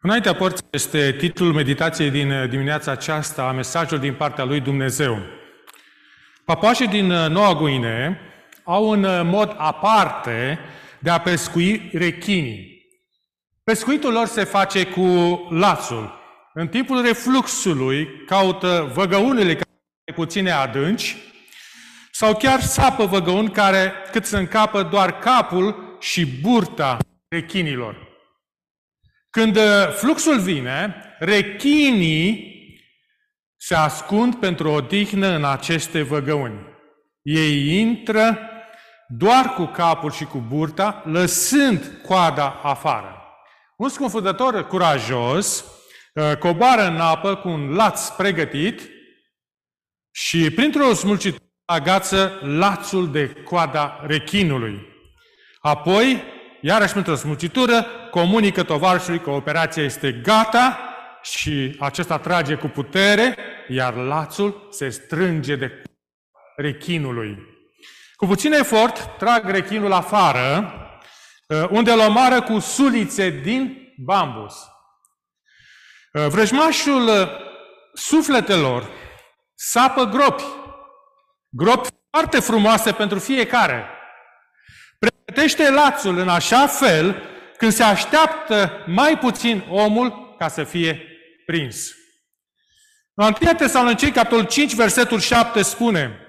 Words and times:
Înaintea 0.00 0.34
porții 0.34 0.66
este 0.70 1.12
titlul 1.12 1.52
meditației 1.52 2.10
din 2.10 2.48
dimineața 2.48 2.90
aceasta, 2.90 3.52
mesajul 3.52 3.98
din 3.98 4.14
partea 4.14 4.44
lui 4.44 4.60
Dumnezeu. 4.60 5.18
Papașii 6.44 6.88
din 6.88 7.06
Noua 7.06 7.54
Guinee 7.54 8.20
au 8.64 8.88
un 8.88 9.26
mod 9.28 9.54
aparte 9.56 10.58
de 10.98 11.10
a 11.10 11.18
pescui 11.18 11.90
rechinii. 11.92 12.86
Pescuitul 13.64 14.12
lor 14.12 14.26
se 14.26 14.44
face 14.44 14.86
cu 14.86 15.02
lațul. 15.50 16.20
În 16.54 16.68
timpul 16.68 17.02
refluxului 17.02 18.08
caută 18.26 18.90
văgăunile 18.94 19.54
care 19.54 19.68
puține 20.14 20.50
adânci 20.50 21.16
sau 22.10 22.36
chiar 22.36 22.60
sapă 22.60 23.04
văgăuni 23.04 23.50
care 23.50 23.92
cât 24.12 24.24
să 24.24 24.36
încapă 24.36 24.82
doar 24.82 25.18
capul 25.18 25.96
și 26.00 26.26
burta 26.26 26.96
rechinilor. 27.28 28.05
Când 29.36 29.56
uh, 29.56 29.62
fluxul 29.92 30.38
vine, 30.38 30.94
rechinii 31.18 32.54
se 33.56 33.74
ascund 33.74 34.34
pentru 34.34 34.68
o 34.68 34.80
dihnă 34.80 35.26
în 35.26 35.44
aceste 35.44 36.02
văgăuni. 36.02 36.60
Ei 37.22 37.80
intră 37.80 38.38
doar 39.08 39.54
cu 39.54 39.64
capul 39.64 40.10
și 40.10 40.24
cu 40.24 40.38
burta, 40.38 41.02
lăsând 41.04 42.00
coada 42.06 42.60
afară. 42.62 43.22
Un 43.76 43.88
scufundător 43.88 44.66
curajos 44.66 45.64
uh, 46.14 46.36
coboară 46.38 46.86
în 46.86 47.00
apă 47.00 47.34
cu 47.34 47.48
un 47.48 47.74
laț 47.74 48.08
pregătit 48.08 48.90
și 50.10 50.50
printr-o 50.50 50.94
smulcitură 50.94 51.44
agață 51.64 52.40
lațul 52.42 53.10
de 53.10 53.28
coada 53.28 54.00
rechinului. 54.06 54.86
Apoi, 55.60 56.22
iarăși 56.60 56.92
printr-o 56.92 57.14
smucitură, 57.14 57.86
comunică 58.20 58.62
tovarășului 58.62 59.20
că 59.20 59.30
operația 59.30 59.82
este 59.82 60.12
gata 60.12 60.78
și 61.22 61.76
acesta 61.80 62.18
trage 62.18 62.54
cu 62.54 62.66
putere, 62.66 63.36
iar 63.68 63.94
lațul 63.94 64.68
se 64.70 64.88
strânge 64.88 65.56
de 65.56 65.82
rechinului. 66.56 67.38
Cu 68.14 68.26
puțin 68.26 68.52
efort, 68.52 69.18
trag 69.18 69.48
rechinul 69.48 69.92
afară, 69.92 70.72
uh, 71.48 71.68
unde 71.70 71.90
îl 71.90 71.98
omară 71.98 72.42
cu 72.42 72.58
sulițe 72.58 73.30
din 73.30 73.92
bambus. 74.04 74.54
Uh, 76.12 76.26
vrăjmașul 76.26 77.06
uh, 77.06 77.28
sufletelor 77.94 78.90
sapă 79.54 80.04
gropi, 80.04 80.44
gropi 81.48 81.88
foarte 82.10 82.40
frumoase 82.40 82.92
pentru 82.92 83.18
fiecare. 83.18 83.84
Pregătește 84.98 85.70
lațul 85.70 86.18
în 86.18 86.28
așa 86.28 86.66
fel 86.66 87.34
când 87.58 87.72
se 87.72 87.82
așteaptă 87.82 88.84
mai 88.86 89.18
puțin 89.18 89.64
omul 89.68 90.34
ca 90.38 90.48
să 90.48 90.64
fie 90.64 91.02
prins. 91.46 91.90
În 93.14 93.34
1 93.40 93.52
Tesalonicei, 93.52 94.10
capitolul 94.10 94.46
5, 94.46 94.74
versetul 94.74 95.20
7 95.20 95.62
spune 95.62 96.20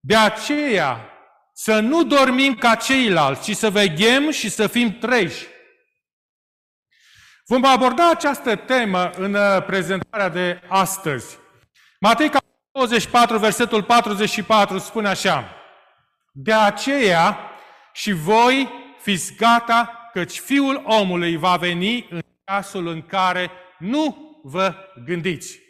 De 0.00 0.16
aceea 0.16 1.06
să 1.52 1.80
nu 1.80 2.04
dormim 2.04 2.54
ca 2.54 2.74
ceilalți, 2.74 3.50
ci 3.50 3.56
să 3.56 3.70
veghem 3.70 4.30
și 4.30 4.50
să 4.50 4.66
fim 4.66 4.98
treji. 4.98 5.46
Vom 7.46 7.64
aborda 7.64 8.10
această 8.10 8.56
temă 8.56 9.10
în 9.10 9.34
uh, 9.34 9.64
prezentarea 9.66 10.28
de 10.28 10.60
astăzi. 10.68 11.38
Matei 12.00 12.30
24, 12.72 13.38
versetul 13.38 13.82
44 13.82 14.78
spune 14.78 15.08
așa. 15.08 15.54
De 16.32 16.52
aceea 16.52 17.38
și 17.92 18.12
voi 18.12 18.68
fiți 19.00 19.34
gata, 19.34 20.01
căci 20.12 20.38
Fiul 20.38 20.82
omului 20.86 21.36
va 21.36 21.56
veni 21.56 22.06
în 22.10 22.22
ceasul 22.44 22.86
în 22.86 23.02
care 23.02 23.50
nu 23.78 24.30
vă 24.42 24.74
gândiți. 25.04 25.60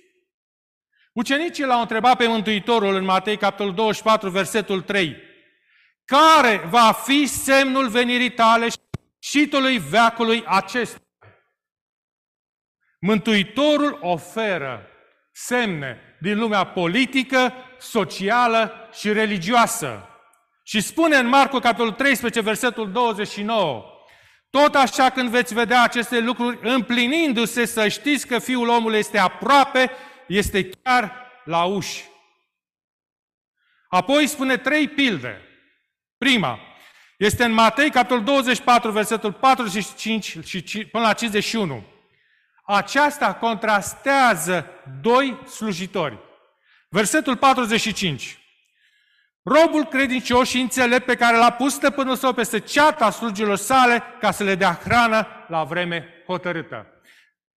Ucenicii 1.13 1.65
l-au 1.65 1.81
întrebat 1.81 2.17
pe 2.17 2.27
Mântuitorul 2.27 2.95
în 2.95 3.05
Matei, 3.05 3.37
capitolul 3.37 3.75
24, 3.75 4.31
versetul 4.31 4.81
3. 4.81 5.17
Care 6.05 6.57
va 6.57 6.93
fi 6.93 7.27
semnul 7.27 7.89
venirii 7.89 8.33
tale 8.33 8.69
și 8.69 8.77
șitului 9.19 9.79
veacului 9.79 10.45
acesta? 10.47 11.01
Mântuitorul 13.01 13.99
oferă 14.01 14.87
semne 15.33 16.17
din 16.21 16.39
lumea 16.39 16.65
politică, 16.65 17.53
socială 17.79 18.89
și 18.93 19.13
religioasă. 19.13 20.07
Și 20.65 20.81
spune 20.81 21.17
în 21.17 21.27
Marcu, 21.27 21.59
capitolul 21.59 21.93
13, 21.93 22.41
versetul 22.41 22.93
29, 22.93 23.92
tot 24.53 24.75
așa 24.75 25.11
când 25.11 25.29
veți 25.29 25.55
vedea 25.55 25.83
aceste 25.83 26.19
lucruri 26.19 26.59
împlinindu-se, 26.63 27.65
să 27.65 27.89
știți 27.89 28.27
că 28.27 28.39
Fiul 28.39 28.69
omului 28.69 28.99
este 28.99 29.19
aproape, 29.19 29.91
este 30.27 30.69
chiar 30.69 31.31
la 31.45 31.65
uși. 31.65 32.05
Apoi 33.89 34.27
spune 34.27 34.57
trei 34.57 34.89
pilde. 34.89 35.41
Prima, 36.19 36.59
este 37.17 37.45
în 37.45 37.53
Matei, 37.53 37.91
capitolul 37.91 38.25
24, 38.25 38.91
versetul 38.91 39.33
45 39.33 40.39
și 40.45 40.85
până 40.85 41.05
la 41.05 41.13
51. 41.13 41.85
Aceasta 42.65 43.35
contrastează 43.35 44.67
doi 45.01 45.39
slujitori. 45.47 46.19
Versetul 46.89 47.37
45. 47.37 48.39
Robul 49.43 49.85
credincios 49.85 50.49
și 50.49 50.61
înțelept 50.61 51.05
pe 51.05 51.15
care 51.15 51.37
l-a 51.37 51.53
pus 51.53 51.73
stăpânul 51.73 52.17
său 52.17 52.33
peste 52.33 52.61
ceata 52.61 53.11
slugilor 53.11 53.57
sale 53.57 54.03
ca 54.21 54.31
să 54.31 54.45
le 54.45 54.55
dea 54.55 54.81
hrană 54.85 55.27
la 55.49 55.65
vreme 55.65 56.23
hotărâtă. 56.27 56.87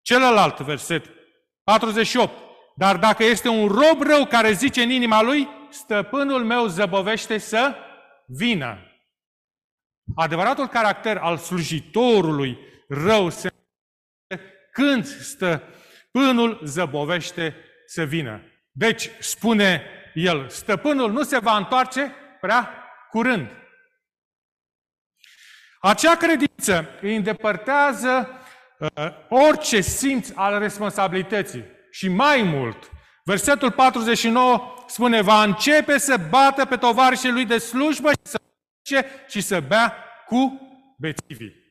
Celălalt 0.01 0.59
verset, 0.59 1.05
48. 1.63 2.43
Dar 2.75 2.97
dacă 2.97 3.23
este 3.23 3.47
un 3.47 3.67
rob 3.67 4.01
rău 4.01 4.25
care 4.25 4.51
zice 4.51 4.81
în 4.81 4.89
inima 4.89 5.21
lui, 5.21 5.47
stăpânul 5.69 6.43
meu 6.43 6.65
zăbovește 6.65 7.37
să 7.37 7.75
vină. 8.27 8.77
Adevăratul 10.15 10.67
caracter 10.67 11.17
al 11.17 11.37
slujitorului 11.37 12.57
rău 12.87 13.29
se 13.29 13.49
când 14.71 15.05
stăpânul 15.05 16.61
zăbovește 16.63 17.55
să 17.85 18.03
vină. 18.03 18.41
Deci, 18.71 19.09
spune 19.19 19.83
el, 20.15 20.49
stăpânul 20.49 21.11
nu 21.11 21.23
se 21.23 21.37
va 21.37 21.57
întoarce 21.57 22.15
prea 22.41 22.69
curând. 23.09 23.47
Acea 25.79 26.15
credință 26.15 26.89
îi 27.01 27.15
îndepărtează 27.15 28.29
uh, 28.79 29.07
orice 29.29 29.81
simț 29.81 30.29
al 30.35 30.59
responsabilității. 30.59 31.65
Și 31.91 32.07
mai 32.07 32.41
mult, 32.41 32.89
versetul 33.23 33.71
49 33.71 34.73
spune, 34.87 35.21
va 35.21 35.43
începe 35.43 35.97
să 35.97 36.17
bată 36.29 36.65
pe 36.65 36.77
tovarășii 36.77 37.31
lui 37.31 37.45
de 37.45 37.57
slujbă 37.57 38.09
și 38.09 38.17
să 38.23 38.39
și 39.27 39.41
să 39.41 39.59
bea 39.59 39.95
cu 40.25 40.59
bețivii. 40.97 41.63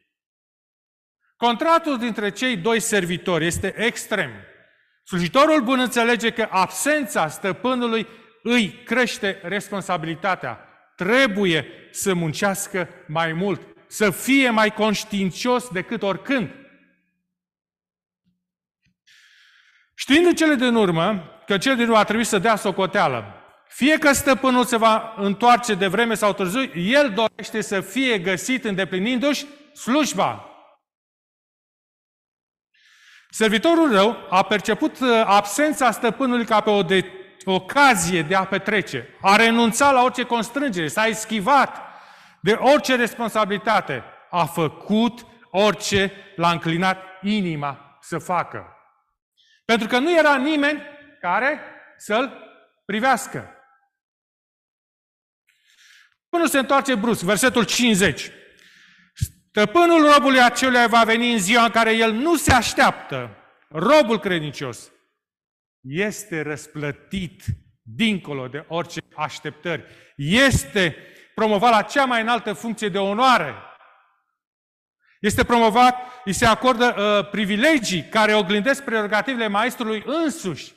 Contratul 1.37 1.99
dintre 1.99 2.31
cei 2.31 2.57
doi 2.57 2.81
servitori 2.81 3.47
este 3.47 3.75
extrem. 3.77 4.31
Slujitorul 5.05 5.63
bun 5.63 5.79
înțelege 5.79 6.31
că 6.31 6.49
absența 6.51 7.29
stăpânului 7.29 8.07
îi 8.47 8.83
crește 8.85 9.41
responsabilitatea. 9.43 10.69
Trebuie 10.97 11.67
să 11.91 12.15
muncească 12.15 12.89
mai 13.07 13.33
mult, 13.33 13.61
să 13.87 14.11
fie 14.11 14.51
mai 14.51 14.75
conștiincios 14.75 15.69
decât 15.69 16.03
oricând. 16.03 16.51
Știind 19.95 20.27
în 20.27 20.35
cele 20.35 20.55
din 20.55 20.75
urmă 20.75 21.31
că 21.47 21.59
cel 21.59 21.77
din 21.77 21.85
urmă 21.85 21.99
a 21.99 22.05
trebuit 22.05 22.27
să 22.27 22.39
dea 22.39 22.57
socoteală, 22.57 23.25
fie 23.69 23.99
că 23.99 24.13
stăpânul 24.13 24.65
se 24.65 24.77
va 24.77 25.15
întoarce 25.17 25.75
de 25.75 25.87
vreme 25.87 26.15
sau 26.15 26.33
târziu, 26.33 26.71
el 26.75 27.11
dorește 27.11 27.61
să 27.61 27.81
fie 27.81 28.19
găsit 28.19 28.65
îndeplinindu-și 28.65 29.47
slujba. 29.75 30.49
Servitorul 33.31 33.93
rău 33.93 34.27
a 34.31 34.43
perceput 34.43 35.01
uh, 35.01 35.23
absența 35.25 35.91
stăpânului 35.91 36.45
ca 36.45 36.61
pe 36.61 36.71
o 36.71 36.83
de, 36.83 37.24
ocazie 37.45 38.23
de 38.23 38.35
a 38.35 38.45
petrece. 38.45 39.09
A 39.21 39.37
renunțat 39.37 39.93
la 39.93 40.03
orice 40.03 40.23
constrângere, 40.23 40.89
s-a 40.89 41.07
eschivat 41.07 41.83
de 42.41 42.53
orice 42.53 42.97
responsabilitate. 42.97 44.05
A 44.31 44.45
făcut 44.45 45.27
orice 45.51 46.13
l-a 46.37 46.51
înclinat 46.51 47.03
inima 47.23 47.99
să 48.01 48.19
facă. 48.19 48.77
Pentru 49.65 49.87
că 49.87 49.99
nu 49.99 50.17
era 50.17 50.37
nimeni 50.37 50.83
care 51.21 51.61
să-l 51.97 52.33
privească. 52.85 53.55
Până 56.29 56.47
se 56.47 56.59
întoarce 56.59 56.95
brusc, 56.95 57.23
versetul 57.23 57.65
50. 57.65 58.31
Stăpânul 59.51 60.13
robului 60.13 60.43
acelui 60.43 60.87
va 60.87 61.05
veni 61.05 61.33
în 61.33 61.39
ziua 61.39 61.65
în 61.65 61.71
care 61.71 61.93
el 61.93 62.13
nu 62.13 62.37
se 62.37 62.53
așteaptă. 62.53 63.37
Robul 63.69 64.21
credincios 64.21 64.93
este 65.85 66.43
răsplătit 66.43 67.43
dincolo 67.83 68.49
de 68.49 68.65
orice 68.69 69.01
așteptări. 69.17 69.85
Este 70.17 70.97
promovat 71.35 71.71
la 71.71 71.83
cea 71.83 72.05
mai 72.05 72.21
înaltă 72.21 72.53
funcție 72.53 72.89
de 72.89 72.99
onoare. 72.99 73.55
Este 75.21 75.45
promovat, 75.45 75.97
îi 76.25 76.33
se 76.33 76.47
acordă 76.47 76.95
uh, 76.99 77.31
privilegii 77.31 78.09
care 78.09 78.35
oglindesc 78.35 78.85
prerogativele 78.85 79.47
maestrului 79.47 80.03
însuși. 80.07 80.75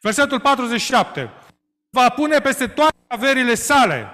Versetul 0.00 0.40
47. 0.40 1.30
Va 1.90 2.08
pune 2.08 2.40
peste 2.40 2.66
toate 2.66 2.96
averile 3.06 3.54
sale. 3.54 4.10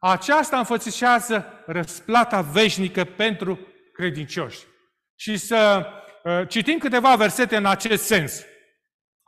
Aceasta 0.00 0.58
înfățișează 0.58 1.62
răsplata 1.66 2.40
veșnică 2.40 3.04
pentru 3.04 3.58
credincioși. 3.92 4.58
Și 5.14 5.36
să 5.36 5.86
uh, 5.86 6.01
citim 6.48 6.78
câteva 6.78 7.16
versete 7.16 7.56
în 7.56 7.66
acest 7.66 8.04
sens. 8.04 8.44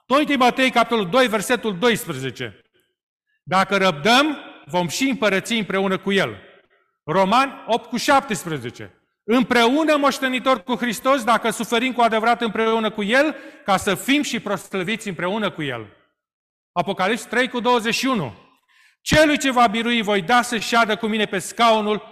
2 0.06 0.24
Timotei, 0.24 0.70
capitolul 0.70 1.08
2, 1.08 1.28
versetul 1.28 1.78
12. 1.78 2.60
Dacă 3.42 3.76
răbdăm, 3.76 4.38
vom 4.66 4.88
și 4.88 5.08
împărăți 5.08 5.54
împreună 5.54 5.98
cu 5.98 6.12
El. 6.12 6.38
Romani 7.04 7.64
8 7.66 7.88
cu 7.88 7.96
17. 7.96 8.98
Împreună 9.24 9.96
moștenitor 9.96 10.62
cu 10.62 10.74
Hristos, 10.74 11.24
dacă 11.24 11.50
suferim 11.50 11.92
cu 11.92 12.00
adevărat 12.00 12.40
împreună 12.40 12.90
cu 12.90 13.02
El, 13.02 13.36
ca 13.64 13.76
să 13.76 13.94
fim 13.94 14.22
și 14.22 14.40
proslăviți 14.40 15.08
împreună 15.08 15.50
cu 15.50 15.62
El. 15.62 15.96
Apocalips 16.72 17.24
3 17.24 17.48
cu 17.48 17.60
21. 17.60 18.34
Celui 19.02 19.38
ce 19.38 19.50
va 19.50 19.66
birui 19.66 20.02
voi 20.02 20.22
da 20.22 20.42
să 20.42 20.58
șadă 20.58 20.96
cu 20.96 21.06
mine 21.06 21.24
pe 21.24 21.38
scaunul 21.38 22.02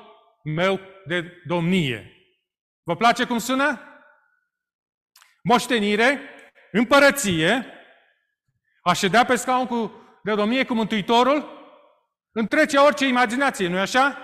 meu 0.45 0.81
de 1.07 1.43
domnie. 1.47 2.13
Vă 2.83 2.97
place 2.97 3.25
cum 3.25 3.39
sună? 3.39 3.92
Moștenire, 5.43 6.21
împărăție, 6.73 7.67
a 8.83 8.93
ședea 8.93 9.25
pe 9.25 9.37
scaun 9.37 9.67
cu, 9.67 9.93
de 10.23 10.35
domnie 10.35 10.65
cu 10.65 10.75
Mântuitorul, 10.75 11.61
întrece 12.33 12.77
orice 12.77 13.07
imaginație, 13.07 13.69
nu-i 13.69 13.81
așa? 13.81 14.19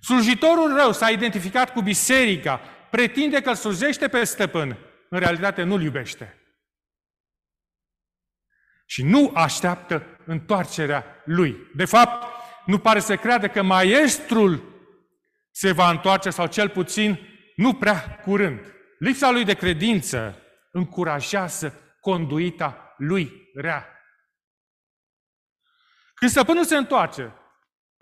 Slujitorul 0.00 0.74
rău 0.76 0.92
s-a 0.92 1.10
identificat 1.10 1.72
cu 1.72 1.80
biserica, 1.80 2.60
pretinde 2.90 3.40
că 3.40 3.48
îl 3.48 3.54
slujește 3.54 4.08
pe 4.08 4.24
stăpân, 4.24 4.76
în 5.08 5.18
realitate 5.18 5.62
nu-l 5.62 5.82
iubește. 5.82 6.42
Și 8.86 9.02
nu 9.02 9.32
așteaptă 9.34 10.06
întoarcerea 10.26 11.22
lui. 11.24 11.56
De 11.74 11.84
fapt, 11.84 12.26
nu 12.64 12.78
pare 12.78 13.00
să 13.00 13.16
creadă 13.16 13.48
că 13.48 13.62
maestrul 13.62 14.62
se 15.50 15.72
va 15.72 15.90
întoarce 15.90 16.30
sau 16.30 16.46
cel 16.46 16.68
puțin 16.68 17.18
nu 17.56 17.74
prea 17.74 18.18
curând. 18.18 18.77
Lipsa 18.98 19.30
lui 19.30 19.44
de 19.44 19.54
credință 19.54 20.42
încurajează 20.72 21.96
conduita 22.00 22.94
lui 22.96 23.50
rea. 23.54 23.86
Când 26.14 26.30
stăpânul 26.30 26.64
se 26.64 26.76
întoarce, 26.76 27.32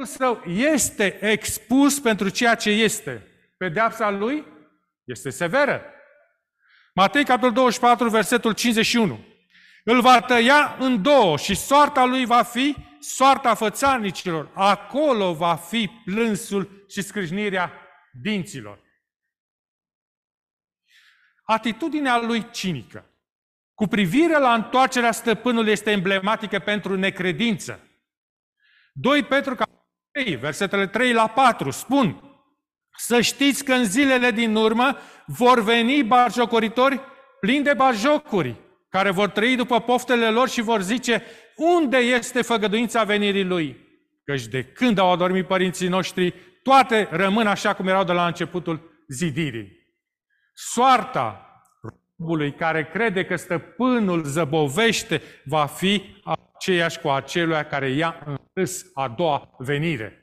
său 0.04 0.42
este 0.46 1.18
expus 1.20 2.00
pentru 2.00 2.28
ceea 2.28 2.54
ce 2.54 2.70
este. 2.70 3.26
Pedeapsa 3.56 4.10
lui 4.10 4.44
este 5.04 5.30
severă. 5.30 5.82
Matei, 6.94 7.24
capitolul 7.24 7.54
24, 7.54 8.08
versetul 8.08 8.52
51. 8.52 9.24
Îl 9.84 10.00
va 10.00 10.20
tăia 10.20 10.76
în 10.78 11.02
două 11.02 11.36
și 11.36 11.54
soarta 11.54 12.04
lui 12.04 12.24
va 12.24 12.42
fi 12.42 12.76
soarta 13.00 13.54
fățarnicilor. 13.54 14.50
Acolo 14.54 15.34
va 15.34 15.54
fi 15.54 15.90
plânsul 16.04 16.84
și 16.88 17.02
scrâșnirea 17.02 17.72
dinților. 18.22 18.85
Atitudinea 21.46 22.20
lui 22.20 22.50
cinică 22.50 23.10
cu 23.74 23.86
privire 23.86 24.38
la 24.38 24.54
întoarcerea 24.54 25.12
stăpânului 25.12 25.72
este 25.72 25.90
emblematică 25.90 26.58
pentru 26.58 26.96
necredință. 26.96 27.80
2 28.92 29.22
Petru 29.22 29.56
3, 30.10 30.36
versetele 30.36 30.86
3 30.86 31.12
la 31.12 31.26
4 31.26 31.70
spun 31.70 32.20
să 32.96 33.20
știți 33.20 33.64
că 33.64 33.72
în 33.72 33.84
zilele 33.84 34.30
din 34.30 34.54
urmă 34.54 34.96
vor 35.26 35.62
veni 35.62 36.02
barjocoritori 36.02 37.00
plini 37.40 37.64
de 37.64 37.74
barjocuri, 37.74 38.54
care 38.88 39.10
vor 39.10 39.28
trăi 39.28 39.56
după 39.56 39.80
poftele 39.80 40.30
lor 40.30 40.48
și 40.48 40.60
vor 40.60 40.82
zice, 40.82 41.22
unde 41.56 41.96
este 41.96 42.42
făgăduința 42.42 43.04
venirii 43.04 43.44
lui? 43.44 43.76
Căci 44.24 44.46
de 44.46 44.64
când 44.64 44.98
au 44.98 45.12
adormit 45.12 45.46
părinții 45.46 45.88
noștri, 45.88 46.34
toate 46.62 47.08
rămân 47.10 47.46
așa 47.46 47.74
cum 47.74 47.88
erau 47.88 48.04
de 48.04 48.12
la 48.12 48.26
începutul 48.26 49.04
zidirii. 49.08 49.75
Soarta 50.58 51.62
robului 51.80 52.54
care 52.54 52.90
crede 52.90 53.24
că 53.24 53.36
stăpânul 53.36 54.24
zăbovește 54.24 55.22
va 55.44 55.66
fi 55.66 56.22
aceeași 56.24 56.98
cu 56.98 57.08
acelui 57.08 57.66
care 57.66 57.90
ia 57.90 58.22
în 58.24 58.38
râs 58.54 58.86
a 58.94 59.08
doua 59.08 59.54
venire. 59.58 60.20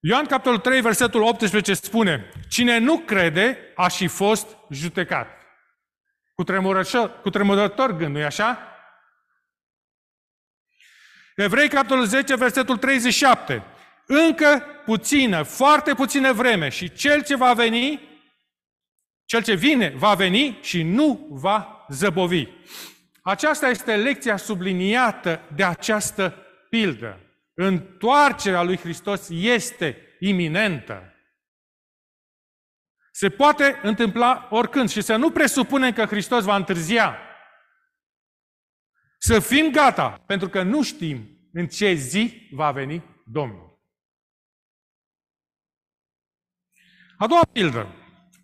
Ioan 0.00 0.26
capitolul 0.26 0.58
3, 0.58 0.80
versetul 0.80 1.22
18 1.22 1.74
spune, 1.74 2.30
Cine 2.48 2.78
nu 2.78 2.98
crede 2.98 3.72
a 3.74 3.88
și 3.88 4.06
fost 4.06 4.56
judecat. 4.70 5.28
Cu 6.34 6.44
tremurător, 6.44 7.20
cu 7.20 7.30
tremurător 7.30 7.96
gând, 7.96 8.14
nu-i 8.14 8.24
așa? 8.24 8.58
Evrei 11.36 11.68
capitolul 11.68 12.04
10, 12.04 12.36
versetul 12.36 12.76
37. 12.76 13.64
Încă 14.10 14.64
puțină, 14.84 15.42
foarte 15.42 15.94
puțină 15.94 16.32
vreme 16.32 16.68
și 16.68 16.92
cel 16.92 17.24
ce 17.24 17.36
va 17.36 17.52
veni, 17.52 18.00
cel 19.24 19.42
ce 19.42 19.54
vine, 19.54 19.88
va 19.96 20.14
veni 20.14 20.58
și 20.62 20.82
nu 20.82 21.26
va 21.30 21.86
zăbovi. 21.88 22.46
Aceasta 23.22 23.68
este 23.68 23.96
lecția 23.96 24.36
subliniată 24.36 25.40
de 25.54 25.64
această 25.64 26.34
pildă. 26.70 27.20
Întoarcerea 27.54 28.62
lui 28.62 28.76
Hristos 28.76 29.28
este 29.30 30.16
iminentă. 30.20 31.12
Se 33.12 33.28
poate 33.28 33.80
întâmpla 33.82 34.48
oricând 34.50 34.88
și 34.88 35.00
să 35.00 35.16
nu 35.16 35.30
presupunem 35.30 35.92
că 35.92 36.04
Hristos 36.04 36.44
va 36.44 36.56
întârzia. 36.56 37.18
Să 39.18 39.40
fim 39.40 39.70
gata, 39.70 40.22
pentru 40.26 40.48
că 40.48 40.62
nu 40.62 40.82
știm 40.82 41.48
în 41.52 41.66
ce 41.66 41.92
zi 41.92 42.48
va 42.52 42.70
veni 42.70 43.22
Domnul. 43.24 43.67
A 47.20 47.26
doua 47.26 47.42
pildă 47.52 47.94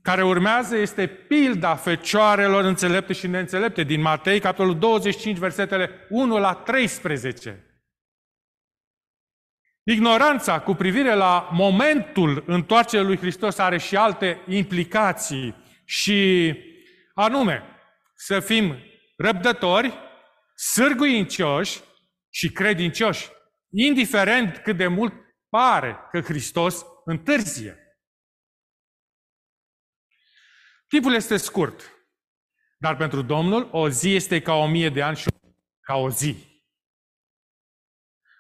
care 0.02 0.24
urmează 0.24 0.76
este 0.76 1.06
pilda 1.06 1.76
fecioarelor 1.76 2.64
înțelepte 2.64 3.12
și 3.12 3.26
neînțelepte 3.26 3.82
din 3.82 4.00
Matei, 4.00 4.40
capitolul 4.40 4.78
25, 4.78 5.38
versetele 5.38 6.06
1 6.08 6.38
la 6.38 6.54
13. 6.54 7.64
Ignoranța 9.82 10.60
cu 10.60 10.74
privire 10.74 11.14
la 11.14 11.48
momentul 11.52 12.44
întoarcerii 12.46 13.06
lui 13.06 13.16
Hristos 13.16 13.58
are 13.58 13.78
și 13.78 13.96
alte 13.96 14.43
implicații 14.48 15.54
și 15.84 16.52
anume 17.14 17.62
să 18.14 18.40
fim 18.40 18.76
răbdători, 19.16 19.94
sârguincioși 20.54 21.81
și 22.31 22.52
credincioși, 22.52 23.28
indiferent 23.70 24.56
cât 24.56 24.76
de 24.76 24.86
mult 24.86 25.12
pare 25.48 25.96
că 26.10 26.20
Hristos 26.20 26.84
întârzie. 27.04 27.83
Timpul 30.94 31.15
este 31.15 31.36
scurt, 31.36 31.81
dar 32.79 32.96
pentru 32.96 33.22
Domnul 33.22 33.69
o 33.72 33.89
zi 33.89 34.15
este 34.15 34.41
ca 34.41 34.55
o 34.55 34.67
mie 34.67 34.89
de 34.89 35.03
ani 35.03 35.17
și 35.17 35.29
ca 35.81 35.94
o 35.94 36.10
zi. 36.10 36.36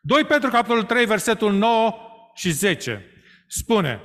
2 0.02 0.24
Petru, 0.24 0.50
capitolul 0.50 0.82
3, 0.82 1.06
versetul 1.06 1.52
9 1.52 1.94
și 2.34 2.50
10 2.50 3.06
spune 3.46 4.00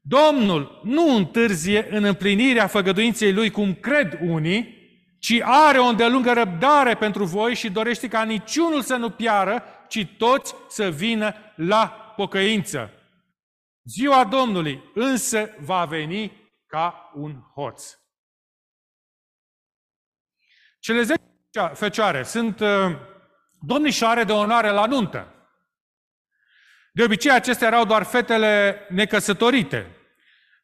Domnul 0.00 0.80
nu 0.84 1.16
întârzie 1.16 1.86
în 1.90 2.04
împlinirea 2.04 2.66
făgăduinței 2.66 3.32
Lui 3.32 3.50
cum 3.50 3.74
cred 3.74 4.18
unii, 4.22 4.76
ci 5.18 5.40
are 5.42 5.78
o 5.78 5.84
îndelungă 5.84 6.32
răbdare 6.32 6.94
pentru 6.94 7.24
voi 7.24 7.54
și 7.54 7.70
dorește 7.70 8.08
ca 8.08 8.22
niciunul 8.22 8.82
să 8.82 8.96
nu 8.96 9.10
piară, 9.10 9.62
ci 9.88 10.06
toți 10.18 10.54
să 10.68 10.90
vină 10.90 11.34
la 11.56 12.12
pocăință. 12.16 12.90
Ziua 13.84 14.24
Domnului 14.24 14.82
însă 14.94 15.50
va 15.60 15.84
veni 15.84 16.37
ca 16.68 17.10
un 17.14 17.42
hoț. 17.54 17.98
Cele 20.78 21.02
zece 21.02 21.22
fecioare 21.74 22.22
sunt 22.22 22.60
uh, 22.60 22.68
domnișoare 23.60 24.24
de 24.24 24.32
onoare 24.32 24.70
la 24.70 24.86
nuntă. 24.86 25.32
De 26.92 27.02
obicei, 27.02 27.30
acestea 27.30 27.66
erau 27.66 27.84
doar 27.84 28.02
fetele 28.02 28.86
necăsătorite. 28.88 29.96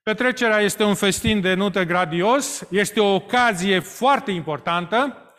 Petrecerea 0.02 0.60
este 0.60 0.84
un 0.84 0.94
festin 0.94 1.40
de 1.40 1.54
nuntă 1.54 1.82
gradios, 1.82 2.66
este 2.70 3.00
o 3.00 3.14
ocazie 3.14 3.78
foarte 3.78 4.30
importantă, 4.30 5.32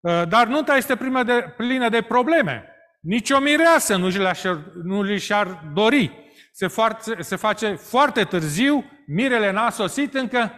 uh, 0.00 0.22
dar 0.28 0.46
nunta 0.46 0.76
este 0.76 0.96
plină 0.96 1.22
de, 1.22 1.54
plină 1.56 1.88
de 1.88 2.02
probleme. 2.02 2.68
Nici 3.00 3.30
o 3.30 3.38
mireasă 3.38 3.96
nu, 3.96 4.08
nu 4.82 5.02
li 5.02 5.18
și-ar 5.18 5.46
dori. 5.72 6.23
Se, 6.56 6.66
foarte, 6.66 7.22
se 7.22 7.36
face 7.36 7.74
foarte 7.74 8.24
târziu, 8.24 8.90
mirele 9.06 9.50
n-a 9.50 9.70
sosit 9.70 10.14
încă, 10.14 10.52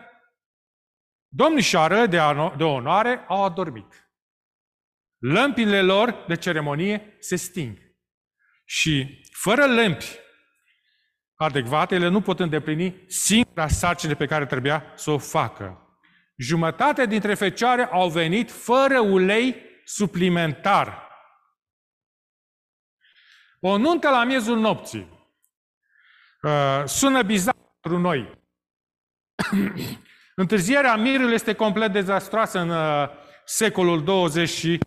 domnișoară 1.28 2.06
de, 2.06 2.18
ano, 2.18 2.54
de 2.56 2.64
onoare 2.64 3.24
au 3.28 3.44
adormit. 3.44 4.10
Lămpile 5.18 5.82
lor 5.82 6.24
de 6.28 6.36
ceremonie 6.36 7.16
se 7.18 7.36
sting. 7.36 7.78
Și 8.64 9.20
fără 9.32 9.66
lămpi 9.66 10.18
adecvate, 11.34 11.94
ele 11.94 12.08
nu 12.08 12.20
pot 12.20 12.40
îndeplini 12.40 13.04
singura 13.06 13.68
sarcină 13.68 14.14
pe 14.14 14.26
care 14.26 14.46
trebuia 14.46 14.92
să 14.94 15.10
o 15.10 15.18
facă. 15.18 15.98
Jumătate 16.36 17.06
dintre 17.06 17.34
fecioare 17.34 17.84
au 17.84 18.08
venit 18.08 18.50
fără 18.50 19.00
ulei 19.00 19.56
suplimentar. 19.84 21.08
O 23.60 23.76
nuntă 23.76 24.08
la 24.08 24.24
miezul 24.24 24.58
nopții. 24.58 25.15
Uh, 26.46 26.82
sună 26.84 27.22
bizar 27.22 27.54
pentru 27.80 28.00
noi. 28.00 28.30
Întârzierea 30.42 30.96
mirului 30.96 31.34
este 31.34 31.54
complet 31.54 31.92
dezastroasă 31.92 32.58
în 32.58 32.70
uh, 32.70 33.08
secolul 33.44 34.04
20 34.04 34.48
și 34.48 34.78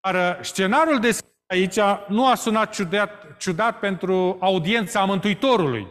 dar 0.00 0.38
uh, 0.38 0.44
scenariul 0.44 1.00
de 1.00 1.18
aici 1.46 1.78
nu 2.08 2.26
a 2.26 2.34
sunat 2.34 2.74
ciudat, 2.74 3.36
ciudat 3.36 3.78
pentru 3.78 4.36
audiența 4.40 5.04
Mântuitorului. 5.04 5.86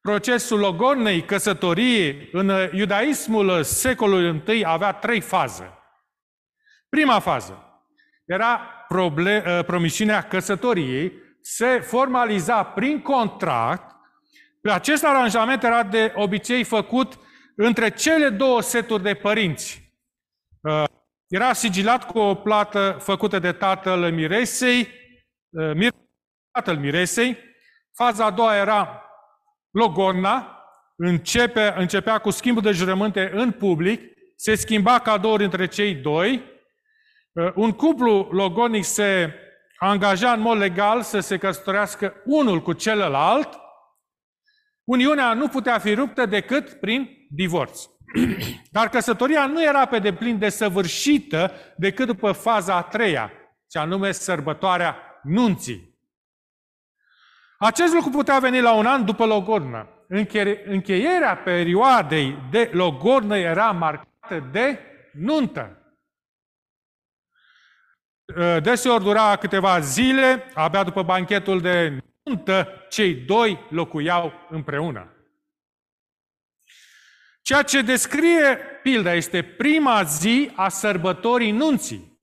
Procesul 0.00 0.58
logonei, 0.58 1.24
căsătoriei, 1.24 2.28
în 2.32 2.48
uh, 2.48 2.72
iudaismul 2.72 3.62
secolului 3.62 4.42
I 4.46 4.64
avea 4.64 4.92
trei 4.92 5.20
faze. 5.20 5.78
Prima 6.88 7.18
fază 7.18 7.60
era 8.24 8.58
problem, 8.88 9.64
promisiunea 9.64 10.22
căsătoriei, 10.22 11.25
se 11.48 11.80
formaliza 11.80 12.64
prin 12.64 13.02
contract 13.02 13.96
acest 14.62 15.04
aranjament 15.04 15.62
era 15.62 15.82
de 15.82 16.12
obicei 16.14 16.64
făcut 16.64 17.18
între 17.56 17.90
cele 17.90 18.28
două 18.28 18.60
seturi 18.62 19.02
de 19.02 19.14
părinți. 19.14 19.94
Uh, 20.60 20.84
era 21.28 21.52
sigilat 21.52 22.06
cu 22.06 22.18
o 22.18 22.34
plată 22.34 22.96
făcută 23.00 23.38
de 23.38 23.52
tatăl 23.52 24.12
Miresei, 24.12 24.88
uh, 25.50 25.88
tatăl 26.50 26.76
Miresei. 26.76 27.38
Faza 27.94 28.24
a 28.24 28.30
doua 28.30 28.56
era 28.56 29.02
logorna, 29.70 30.64
începe, 30.96 31.74
începea 31.76 32.18
cu 32.18 32.30
schimbul 32.30 32.62
de 32.62 32.70
jurământe 32.70 33.30
în 33.34 33.52
public, 33.52 34.00
se 34.36 34.54
schimba 34.54 34.98
cadouri 34.98 35.44
între 35.44 35.66
cei 35.66 35.94
doi, 35.94 36.42
uh, 37.32 37.52
un 37.54 37.72
cuplu 37.72 38.28
logonic 38.30 38.84
se 38.84 39.34
angaja 39.78 40.32
în 40.32 40.40
mod 40.40 40.58
legal 40.58 41.02
să 41.02 41.20
se 41.20 41.38
căsătorească 41.38 42.14
unul 42.24 42.62
cu 42.62 42.72
celălalt, 42.72 43.48
Uniunea 44.86 45.34
nu 45.34 45.48
putea 45.48 45.78
fi 45.78 45.94
ruptă 45.94 46.26
decât 46.26 46.72
prin 46.72 47.26
divorț. 47.30 47.80
Dar 48.70 48.88
căsătoria 48.88 49.46
nu 49.46 49.62
era 49.62 49.86
pe 49.86 49.98
deplin 49.98 50.38
desăvârșită 50.38 51.52
decât 51.76 52.06
după 52.06 52.32
faza 52.32 52.74
a 52.74 52.82
treia, 52.82 53.32
ce 53.68 53.78
anume 53.78 54.12
sărbătoarea 54.12 54.96
nunții. 55.22 55.94
Acest 57.58 57.94
lucru 57.94 58.10
putea 58.10 58.38
veni 58.38 58.60
la 58.60 58.74
un 58.74 58.86
an 58.86 59.04
după 59.04 59.24
logornă. 59.24 59.88
Încheierea 60.66 61.36
perioadei 61.36 62.48
de 62.50 62.70
logornă 62.72 63.36
era 63.36 63.70
marcată 63.70 64.48
de 64.52 64.78
nuntă. 65.12 65.85
Deseori 68.62 69.04
dura 69.04 69.36
câteva 69.36 69.80
zile, 69.80 70.50
abia 70.54 70.82
după 70.82 71.02
banchetul 71.02 71.60
de 71.60 71.98
nuntă, 72.22 72.86
cei 72.88 73.14
doi 73.14 73.66
locuiau 73.70 74.32
împreună. 74.50 75.10
Ceea 77.42 77.62
ce 77.62 77.82
descrie 77.82 78.58
pilda 78.82 79.14
este 79.14 79.42
prima 79.42 80.02
zi 80.02 80.50
a 80.54 80.68
sărbătorii 80.68 81.50
nunții. 81.50 82.18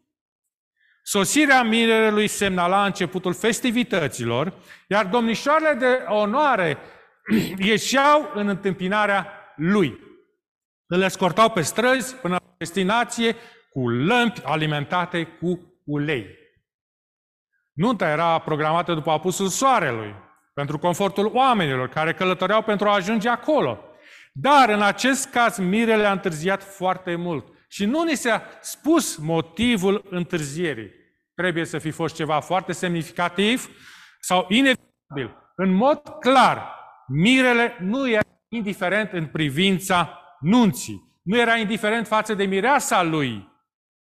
Sosirea 1.03 1.63
mirelui 1.63 2.27
semnala 2.27 2.85
începutul 2.85 3.33
festivităților, 3.33 4.53
iar 4.87 5.05
domnișoarele 5.05 5.73
de 5.73 6.03
onoare 6.07 6.77
ieșeau 7.57 8.31
în 8.33 8.47
întâmpinarea 8.47 9.27
lui. 9.55 9.99
Îl 10.85 11.01
escortau 11.01 11.49
pe 11.49 11.61
străzi 11.61 12.15
până 12.15 12.33
la 12.33 12.55
destinație 12.57 13.35
cu 13.69 13.89
lămpi 13.89 14.41
alimentate 14.43 15.23
cu 15.25 15.72
ulei. 15.85 16.25
Nunta 17.71 18.09
era 18.09 18.39
programată 18.39 18.93
după 18.93 19.11
apusul 19.11 19.47
soarelui, 19.47 20.15
pentru 20.53 20.77
confortul 20.79 21.31
oamenilor 21.33 21.89
care 21.89 22.13
călătoreau 22.13 22.61
pentru 22.61 22.87
a 22.87 22.93
ajunge 22.93 23.29
acolo. 23.29 23.83
Dar 24.33 24.69
în 24.69 24.81
acest 24.81 25.29
caz 25.29 25.57
mirele 25.57 26.05
a 26.05 26.11
întârziat 26.11 26.63
foarte 26.63 27.15
mult. 27.15 27.47
Și 27.67 27.85
nu 27.85 28.03
ni 28.03 28.15
s-a 28.15 28.43
spus 28.61 29.15
motivul 29.15 30.05
întârzierii. 30.09 30.91
Trebuie 31.35 31.65
să 31.65 31.77
fi 31.77 31.91
fost 31.91 32.15
ceva 32.15 32.39
foarte 32.39 32.71
semnificativ 32.71 33.69
sau 34.19 34.45
inevitabil. 34.49 35.37
În 35.55 35.69
mod 35.73 36.01
clar, 36.19 36.75
mirele 37.07 37.77
nu 37.79 38.09
era 38.09 38.21
indiferent 38.47 39.11
în 39.11 39.25
privința 39.25 40.19
nunții. 40.39 41.19
Nu 41.21 41.37
era 41.37 41.55
indiferent 41.55 42.07
față 42.07 42.33
de 42.33 42.45
mireasa 42.45 43.03
lui. 43.03 43.51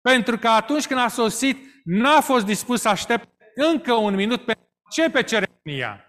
Pentru 0.02 0.38
că 0.38 0.48
atunci 0.48 0.88
când 0.88 1.00
a 1.00 1.08
sosit, 1.08 1.58
n-a 1.90 2.22
fost 2.22 2.46
dispus 2.46 2.82
să 2.82 2.90
aștepte 2.90 3.52
încă 3.56 3.94
un 3.94 4.16
minut 4.16 4.46
pe 4.46 4.58
ce 4.90 5.10
pe 5.10 5.24
ceremonia. 5.24 6.04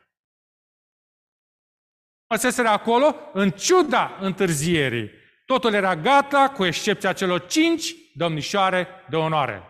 Rămăseseră 2.27 2.69
acolo 2.69 3.17
în 3.33 3.51
ciuda 3.51 4.17
întârzierii. 4.21 5.11
Totul 5.47 5.73
era 5.73 5.97
gata, 5.97 6.51
cu 6.51 6.65
excepția 6.65 7.13
celor 7.13 7.47
cinci 7.47 7.95
domnișoare 8.15 8.89
de 9.09 9.17
onoare. 9.17 9.63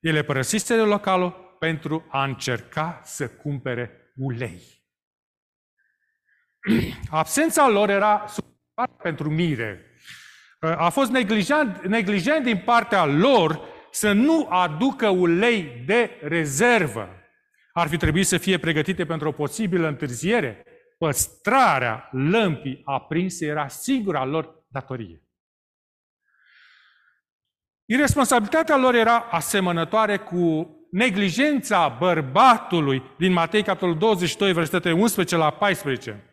Ele 0.00 0.22
părăsiseră 0.22 0.84
localul 0.84 1.56
pentru 1.58 2.06
a 2.08 2.24
încerca 2.24 3.00
să 3.04 3.28
cumpere 3.28 4.12
ulei. 4.16 4.62
Absența 7.10 7.68
lor 7.68 7.88
era 7.88 8.24
pentru 9.02 9.30
mire. 9.30 9.94
A 10.60 10.88
fost 10.88 11.10
neglijent, 11.10 11.84
neglijent 11.84 12.44
din 12.44 12.58
partea 12.58 13.04
lor 13.04 13.78
să 13.90 14.12
nu 14.12 14.46
aducă 14.50 15.08
ulei 15.08 15.82
de 15.86 16.10
rezervă. 16.22 17.08
Ar 17.72 17.88
fi 17.88 17.96
trebuit 17.96 18.26
să 18.26 18.38
fie 18.38 18.58
pregătite 18.58 19.06
pentru 19.06 19.28
o 19.28 19.32
posibilă 19.32 19.88
întârziere. 19.88 20.64
Păstrarea 20.98 22.08
lămpii 22.12 22.82
aprinse 22.84 23.46
era 23.46 23.68
singura 23.68 24.24
lor 24.24 24.64
datorie. 24.68 25.22
Irresponsabilitatea 27.84 28.76
lor 28.76 28.94
era 28.94 29.18
asemănătoare 29.18 30.16
cu 30.16 30.74
neglijența 30.90 31.88
bărbatului 31.88 33.02
din 33.18 33.32
Matei, 33.32 33.62
capitolul 33.62 33.98
22, 33.98 34.52
versetele 34.52 34.94
11 34.94 35.36
la 35.36 35.50
14, 35.50 36.24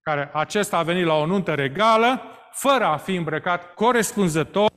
care 0.00 0.30
acesta 0.32 0.76
a 0.76 0.82
venit 0.82 1.04
la 1.04 1.14
o 1.14 1.26
nuntă 1.26 1.54
regală, 1.54 2.22
fără 2.50 2.84
a 2.84 2.96
fi 2.96 3.14
îmbrăcat 3.14 3.74
corespunzător 3.74 4.70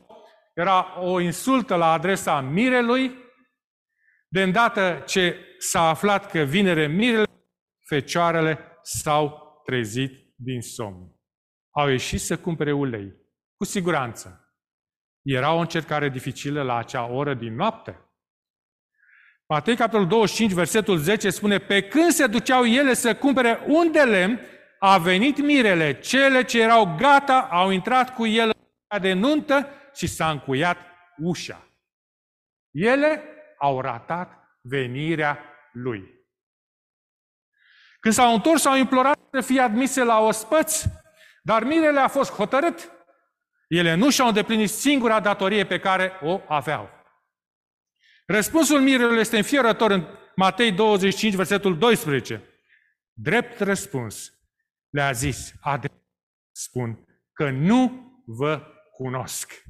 era 0.57 0.99
o 0.99 1.19
insultă 1.19 1.75
la 1.75 1.91
adresa 1.91 2.41
mirelui. 2.41 3.15
De 4.27 4.41
îndată 4.41 5.03
ce 5.05 5.55
s-a 5.57 5.89
aflat 5.89 6.31
că 6.31 6.39
vinere 6.39 6.87
mirele, 6.87 7.25
fecioarele 7.85 8.79
s-au 8.81 9.61
trezit 9.65 10.11
din 10.35 10.61
somn. 10.61 11.15
Au 11.71 11.89
ieșit 11.89 12.21
să 12.21 12.37
cumpere 12.37 12.71
ulei. 12.71 13.13
Cu 13.55 13.65
siguranță. 13.65 14.51
Era 15.21 15.53
o 15.53 15.59
încercare 15.59 16.09
dificilă 16.09 16.61
la 16.61 16.77
acea 16.77 17.05
oră 17.05 17.33
din 17.33 17.55
noapte. 17.55 18.01
Matei, 19.47 19.75
capitolul 19.75 20.07
25, 20.07 20.51
versetul 20.51 20.97
10 20.97 21.29
spune, 21.29 21.57
pe 21.57 21.81
când 21.81 22.11
se 22.11 22.27
duceau 22.27 22.65
ele 22.65 22.93
să 22.93 23.15
cumpere 23.15 23.59
un 23.67 23.91
de 23.91 24.03
lemn, 24.03 24.39
a 24.79 24.97
venit 24.97 25.37
mirele, 25.37 25.99
cele 25.99 26.43
ce 26.43 26.61
erau 26.61 26.95
gata 26.97 27.47
au 27.51 27.69
intrat 27.69 28.13
cu 28.13 28.25
el 28.25 28.51
de 29.01 29.13
nuntă 29.13 29.67
și 29.97 30.07
s-a 30.07 30.29
încuiat 30.29 30.77
ușa. 31.17 31.67
Ele 32.71 33.23
au 33.57 33.81
ratat 33.81 34.59
venirea 34.61 35.39
lui. 35.71 36.15
Când 37.99 38.13
s-au 38.13 38.33
întors, 38.33 38.65
au 38.65 38.75
implorat 38.75 39.19
să 39.31 39.41
fie 39.41 39.59
admise 39.59 40.03
la 40.03 40.19
ospăți, 40.19 40.87
dar 41.41 41.63
mirele 41.63 41.99
a 41.99 42.07
fost 42.07 42.31
hotărât. 42.31 42.91
Ele 43.67 43.93
nu 43.93 44.09
și-au 44.09 44.27
îndeplinit 44.27 44.69
singura 44.69 45.19
datorie 45.19 45.65
pe 45.65 45.79
care 45.79 46.11
o 46.21 46.41
aveau. 46.47 46.89
Răspunsul 48.25 48.81
mirelui 48.81 49.19
este 49.19 49.37
înfiorător 49.37 49.91
în 49.91 50.07
Matei 50.35 50.71
25, 50.71 51.33
versetul 51.33 51.77
12. 51.77 52.43
Drept 53.13 53.59
răspuns, 53.59 54.33
le-a 54.89 55.11
zis, 55.11 55.53
adevărat 55.61 56.05
spun 56.51 57.05
că 57.33 57.49
nu 57.49 58.11
vă 58.25 58.61
cunosc. 58.91 59.66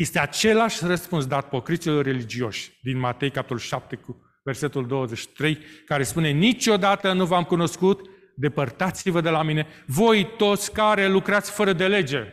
Este 0.00 0.18
același 0.18 0.84
răspuns 0.84 1.26
dat 1.26 1.48
pocriților 1.48 2.04
religioși 2.04 2.78
din 2.82 2.98
Matei, 2.98 3.30
capitolul 3.30 3.62
7, 3.62 3.96
cu 3.96 4.40
versetul 4.42 4.86
23, 4.86 5.58
care 5.86 6.02
spune, 6.02 6.30
niciodată 6.30 7.12
nu 7.12 7.26
v-am 7.26 7.44
cunoscut, 7.44 8.10
depărtați-vă 8.36 9.20
de 9.20 9.30
la 9.30 9.42
mine, 9.42 9.66
voi 9.86 10.36
toți 10.36 10.72
care 10.72 11.08
lucrați 11.08 11.50
fără 11.50 11.72
de 11.72 11.88
lege. 11.88 12.32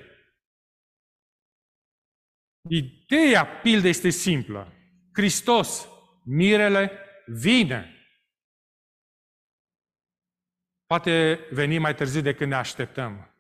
Ideea 2.70 3.46
pildă 3.46 3.88
este 3.88 4.10
simplă. 4.10 4.74
Hristos, 5.14 5.88
mirele, 6.24 6.92
vine. 7.26 7.96
Poate 10.86 11.40
veni 11.52 11.78
mai 11.78 11.96
târziu 11.96 12.22
decât 12.22 12.48
ne 12.48 12.56
așteptăm. 12.56 13.36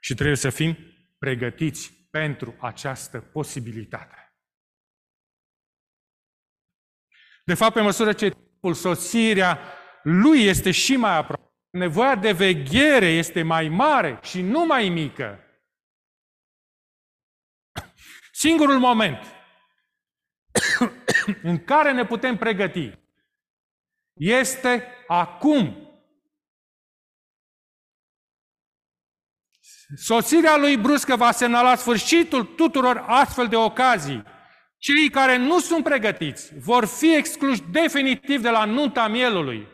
Și 0.00 0.14
trebuie 0.14 0.36
să 0.36 0.50
fim 0.50 0.76
pregătiți 1.18 1.93
pentru 2.14 2.56
această 2.60 3.20
posibilitate. 3.20 4.34
De 7.44 7.54
fapt, 7.54 7.72
pe 7.72 7.80
măsură 7.80 8.12
ce 8.12 8.28
timpul, 8.28 8.74
sosirea 8.74 9.58
lui 10.02 10.44
este 10.44 10.70
și 10.70 10.96
mai 10.96 11.16
aproape, 11.16 11.52
nevoia 11.70 12.16
de 12.16 12.32
veghere 12.32 13.06
este 13.06 13.42
mai 13.42 13.68
mare 13.68 14.18
și 14.22 14.40
nu 14.40 14.66
mai 14.66 14.88
mică. 14.88 15.38
Singurul 18.32 18.78
moment 18.78 19.18
în 21.42 21.64
care 21.64 21.92
ne 21.92 22.04
putem 22.04 22.36
pregăti 22.36 22.98
este 24.12 25.04
acum. 25.06 25.83
Sosirea 29.96 30.56
lui 30.56 30.76
bruscă 30.76 31.16
va 31.16 31.30
semnala 31.30 31.74
sfârșitul 31.74 32.44
tuturor 32.44 33.04
astfel 33.06 33.46
de 33.48 33.56
ocazii. 33.56 34.24
Cei 34.78 35.10
care 35.10 35.36
nu 35.36 35.60
sunt 35.60 35.84
pregătiți 35.84 36.58
vor 36.58 36.84
fi 36.84 37.14
excluși 37.14 37.62
definitiv 37.62 38.42
de 38.42 38.50
la 38.50 38.64
nunta 38.64 39.08
mielului. 39.08 39.68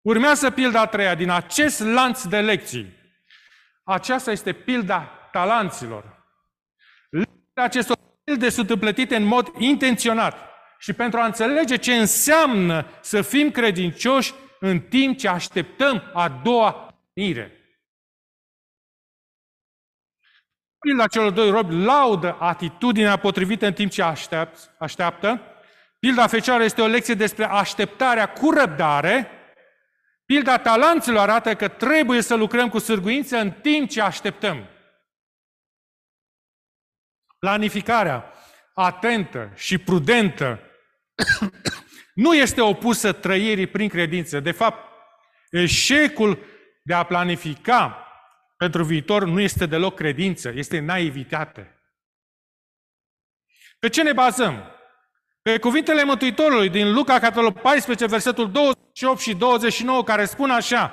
Urmează 0.00 0.50
pilda 0.50 0.80
a 0.80 0.86
treia 0.86 1.14
din 1.14 1.30
acest 1.30 1.80
lanț 1.80 2.24
de 2.24 2.40
lecții. 2.40 3.00
Aceasta 3.84 4.30
este 4.30 4.52
pilda 4.52 5.02
talanților. 5.32 6.26
Acestor 7.54 7.96
pilde 8.24 8.48
sunt 8.48 8.70
împlătite 8.70 9.16
în 9.16 9.24
mod 9.24 9.52
intenționat 9.58 10.50
și 10.78 10.92
pentru 10.92 11.20
a 11.20 11.24
înțelege 11.24 11.76
ce 11.76 11.94
înseamnă 11.94 12.86
să 13.00 13.22
fim 13.22 13.50
credincioși 13.50 14.34
în 14.60 14.80
timp 14.80 15.18
ce 15.18 15.28
așteptăm 15.28 16.10
a 16.14 16.28
doua 16.28 16.91
venire. 17.14 17.56
Pilda 20.78 21.06
celor 21.06 21.30
doi 21.30 21.50
robi 21.50 21.74
laudă 21.74 22.36
atitudinea 22.40 23.16
potrivită 23.16 23.66
în 23.66 23.72
timp 23.72 23.90
ce 23.90 24.02
aștept, 24.02 24.74
așteaptă. 24.78 25.42
Pilda 25.98 26.26
fecioară 26.26 26.62
este 26.62 26.82
o 26.82 26.86
lecție 26.86 27.14
despre 27.14 27.44
așteptarea 27.44 28.32
cu 28.32 28.50
răbdare. 28.50 29.30
Pilda 30.24 30.58
talanților 30.58 31.20
arată 31.20 31.54
că 31.54 31.68
trebuie 31.68 32.20
să 32.22 32.34
lucrăm 32.34 32.68
cu 32.68 32.78
sârguință 32.78 33.36
în 33.36 33.50
timp 33.52 33.88
ce 33.88 34.00
așteptăm. 34.00 34.66
Planificarea 37.38 38.32
atentă 38.74 39.52
și 39.54 39.78
prudentă 39.78 40.60
nu 42.24 42.34
este 42.34 42.60
opusă 42.60 43.12
trăirii 43.12 43.66
prin 43.66 43.88
credință. 43.88 44.40
De 44.40 44.50
fapt, 44.50 44.90
eșecul 45.50 46.51
de 46.82 46.94
a 46.94 47.02
planifica 47.02 48.06
pentru 48.56 48.84
viitor 48.84 49.24
nu 49.24 49.40
este 49.40 49.66
deloc 49.66 49.94
credință, 49.94 50.52
este 50.54 50.78
naivitate. 50.78 51.76
Pe 53.78 53.88
ce 53.88 54.02
ne 54.02 54.12
bazăm? 54.12 54.64
Pe 55.42 55.58
cuvintele 55.58 56.04
Mântuitorului 56.04 56.68
din 56.68 56.92
Luca, 56.92 57.18
capitolul 57.18 57.52
14, 57.52 58.06
versetul 58.06 58.50
28 58.50 59.20
și 59.20 59.34
29, 59.34 60.04
care 60.04 60.24
spun 60.24 60.50
așa, 60.50 60.92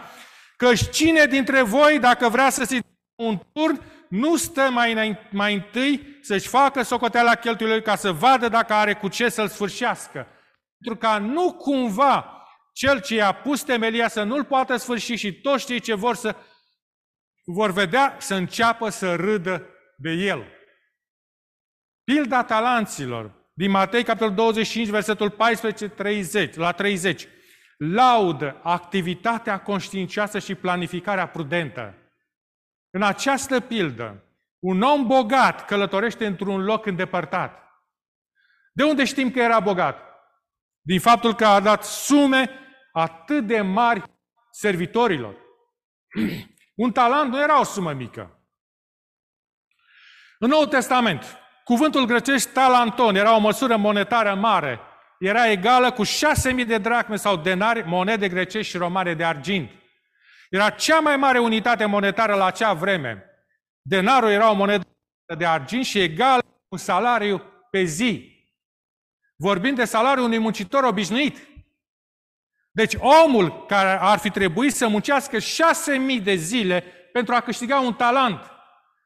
că 0.57 0.73
cine 0.91 1.25
dintre 1.25 1.61
voi, 1.61 1.99
dacă 1.99 2.29
vrea 2.29 2.49
să 2.49 2.63
se 2.63 2.79
un 3.15 3.39
turn, 3.53 3.81
nu 4.09 4.35
stă 4.35 4.61
mai, 4.61 5.19
mai 5.31 5.53
întâi 5.53 6.17
să-și 6.21 6.47
facă 6.47 6.81
socoteala 6.81 7.35
cheltuielor 7.35 7.79
ca 7.79 7.95
să 7.95 8.11
vadă 8.11 8.47
dacă 8.47 8.73
are 8.73 8.93
cu 8.93 9.07
ce 9.07 9.29
să-l 9.29 9.47
sfârșească. 9.47 10.27
Pentru 10.77 11.07
ca 11.07 11.17
nu 11.17 11.53
cumva 11.53 12.38
cel 12.79 13.01
ce 13.01 13.15
i-a 13.15 13.31
pus 13.31 13.61
temelia 13.61 14.07
să 14.07 14.23
nu-l 14.23 14.45
poată 14.45 14.75
sfârși 14.75 15.15
și 15.15 15.33
toți 15.33 15.65
cei 15.65 15.79
ce 15.79 15.93
vor 15.93 16.15
să 16.15 16.35
vor 17.45 17.71
vedea 17.71 18.15
să 18.19 18.35
înceapă 18.35 18.89
să 18.89 19.15
râdă 19.15 19.67
de 19.97 20.09
el. 20.09 20.45
Pilda 22.03 22.43
talanților 22.43 23.51
din 23.53 23.71
Matei, 23.71 24.03
capitolul 24.03 24.35
25, 24.35 24.87
versetul 24.87 25.29
14 25.29 25.87
30, 25.87 26.55
la 26.55 26.71
30, 26.71 27.27
laudă 27.77 28.59
activitatea 28.63 29.61
conștiincioasă 29.61 30.39
și 30.39 30.55
planificarea 30.55 31.27
prudentă. 31.27 31.95
În 32.89 33.01
această 33.01 33.59
pildă, 33.59 34.23
un 34.59 34.81
om 34.81 35.07
bogat 35.07 35.65
călătorește 35.65 36.25
într-un 36.25 36.63
loc 36.63 36.85
îndepărtat. 36.85 37.63
De 38.71 38.83
unde 38.83 39.05
știm 39.05 39.31
că 39.31 39.39
era 39.39 39.59
bogat? 39.59 39.99
Din 40.81 40.99
faptul 40.99 41.35
că 41.35 41.45
a 41.45 41.59
dat 41.59 41.83
sume 41.83 42.59
atât 42.99 43.47
de 43.47 43.61
mari 43.61 44.03
servitorilor. 44.51 45.35
Un 46.75 46.91
talent 46.91 47.31
nu 47.31 47.41
era 47.41 47.59
o 47.59 47.63
sumă 47.63 47.93
mică. 47.93 48.43
În 50.39 50.49
Noul 50.49 50.67
Testament, 50.67 51.37
cuvântul 51.63 52.05
grecește 52.05 52.51
talanton 52.51 53.15
era 53.15 53.35
o 53.35 53.39
măsură 53.39 53.77
monetară 53.77 54.35
mare. 54.35 54.79
Era 55.19 55.49
egală 55.49 55.91
cu 55.91 56.05
6.000 56.05 56.65
de 56.67 56.77
dracme 56.77 57.15
sau 57.15 57.37
denari, 57.37 57.87
monede 57.87 58.29
grecești 58.29 58.71
și 58.71 58.77
romane 58.77 59.13
de 59.13 59.23
argint. 59.23 59.71
Era 60.49 60.69
cea 60.69 60.99
mai 60.99 61.17
mare 61.17 61.39
unitate 61.39 61.85
monetară 61.85 62.35
la 62.35 62.45
acea 62.45 62.73
vreme. 62.73 63.23
Denarul 63.81 64.29
era 64.29 64.49
o 64.49 64.53
monedă 64.53 64.87
de 65.37 65.45
argint 65.45 65.85
și 65.85 65.99
egal 65.99 66.41
cu 66.41 66.67
un 66.69 66.77
salariu 66.77 67.41
pe 67.71 67.83
zi. 67.83 68.37
Vorbim 69.35 69.75
de 69.75 69.85
salariul 69.85 70.25
unui 70.25 70.37
muncitor 70.37 70.83
obișnuit. 70.83 71.47
Deci 72.79 72.95
omul 72.99 73.65
care 73.65 73.99
ar 74.01 74.17
fi 74.19 74.29
trebuit 74.29 74.75
să 74.75 74.87
muncească 74.87 75.39
șase 75.39 75.97
mii 75.97 76.19
de 76.19 76.35
zile 76.35 76.83
pentru 77.13 77.35
a 77.35 77.41
câștiga 77.41 77.79
un 77.79 77.93
talent, 77.93 78.51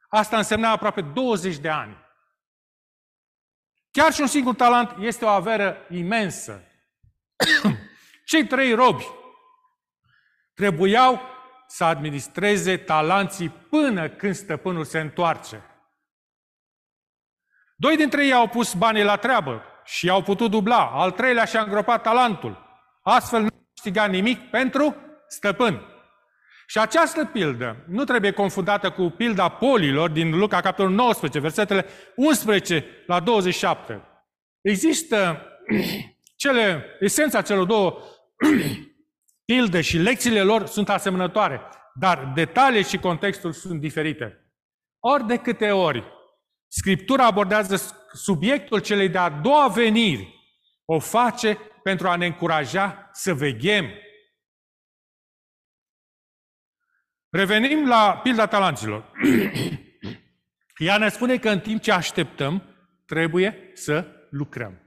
asta 0.09 0.37
însemna 0.37 0.69
aproape 0.69 1.01
20 1.01 1.57
de 1.57 1.69
ani. 1.69 1.97
Chiar 3.91 4.13
și 4.13 4.21
un 4.21 4.27
singur 4.27 4.55
talent 4.55 4.95
este 4.99 5.25
o 5.25 5.27
avere 5.27 5.87
imensă. 5.89 6.63
Cei 8.25 8.47
trei 8.47 8.73
robi 8.73 9.05
trebuiau 10.53 11.21
să 11.67 11.83
administreze 11.83 12.77
talanții 12.77 13.49
până 13.49 14.09
când 14.09 14.35
stăpânul 14.35 14.85
se 14.85 14.99
întoarce. 14.99 15.63
Doi 17.75 17.95
dintre 17.95 18.25
ei 18.25 18.33
au 18.33 18.47
pus 18.47 18.73
banii 18.73 19.03
la 19.03 19.15
treabă 19.15 19.63
și 19.83 20.09
au 20.09 20.21
putut 20.21 20.51
dubla. 20.51 20.89
Al 20.93 21.11
treilea 21.11 21.45
și-a 21.45 21.61
îngropat 21.61 22.01
talentul. 22.01 22.61
Astfel 23.01 23.41
nu 23.41 23.52
câștiga 23.83 24.05
nimic 24.05 24.49
pentru 24.49 24.95
stăpân. 25.27 25.81
Și 26.67 26.79
această 26.79 27.25
pildă 27.25 27.83
nu 27.87 28.03
trebuie 28.03 28.31
confundată 28.31 28.89
cu 28.91 29.09
pilda 29.09 29.49
polilor 29.49 30.09
din 30.09 30.37
Luca, 30.37 30.61
capitolul 30.61 30.91
19, 30.91 31.39
versetele 31.39 31.85
11 32.15 32.85
la 33.07 33.19
27. 33.19 34.01
Există 34.61 35.41
cele, 36.43 36.85
esența 36.99 37.41
celor 37.41 37.65
două 37.65 37.99
pilde 39.51 39.81
și 39.81 39.97
lecțiile 39.97 40.41
lor 40.41 40.65
sunt 40.65 40.89
asemănătoare, 40.89 41.61
dar 41.93 42.31
detaliile 42.35 42.87
și 42.87 42.97
contextul 42.97 43.51
sunt 43.51 43.79
diferite. 43.79 44.53
Ori 44.99 45.27
de 45.27 45.37
câte 45.37 45.71
ori 45.71 46.03
Scriptura 46.67 47.25
abordează 47.25 48.07
subiectul 48.13 48.79
celei 48.79 49.09
de-a 49.09 49.29
doua 49.29 49.67
veniri, 49.67 50.33
o 50.85 50.99
face 50.99 51.57
pentru 51.83 52.07
a 52.07 52.15
ne 52.15 52.25
încuraja 52.25 53.09
să 53.11 53.33
veghem. 53.33 53.85
Revenim 57.29 57.87
la 57.87 58.19
pilda 58.23 58.47
talanților. 58.47 59.11
Ea 60.77 60.97
ne 60.97 61.09
spune 61.09 61.37
că 61.37 61.49
în 61.49 61.59
timp 61.59 61.81
ce 61.81 61.91
așteptăm, 61.91 62.63
trebuie 63.05 63.71
să 63.73 64.07
lucrăm. 64.29 64.83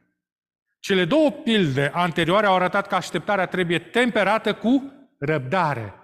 Cele 0.80 1.04
două 1.04 1.30
pilde 1.30 1.90
anterioare 1.94 2.46
au 2.46 2.54
arătat 2.54 2.86
că 2.86 2.94
așteptarea 2.94 3.46
trebuie 3.46 3.78
temperată 3.78 4.54
cu 4.54 4.92
răbdare. 5.18 5.94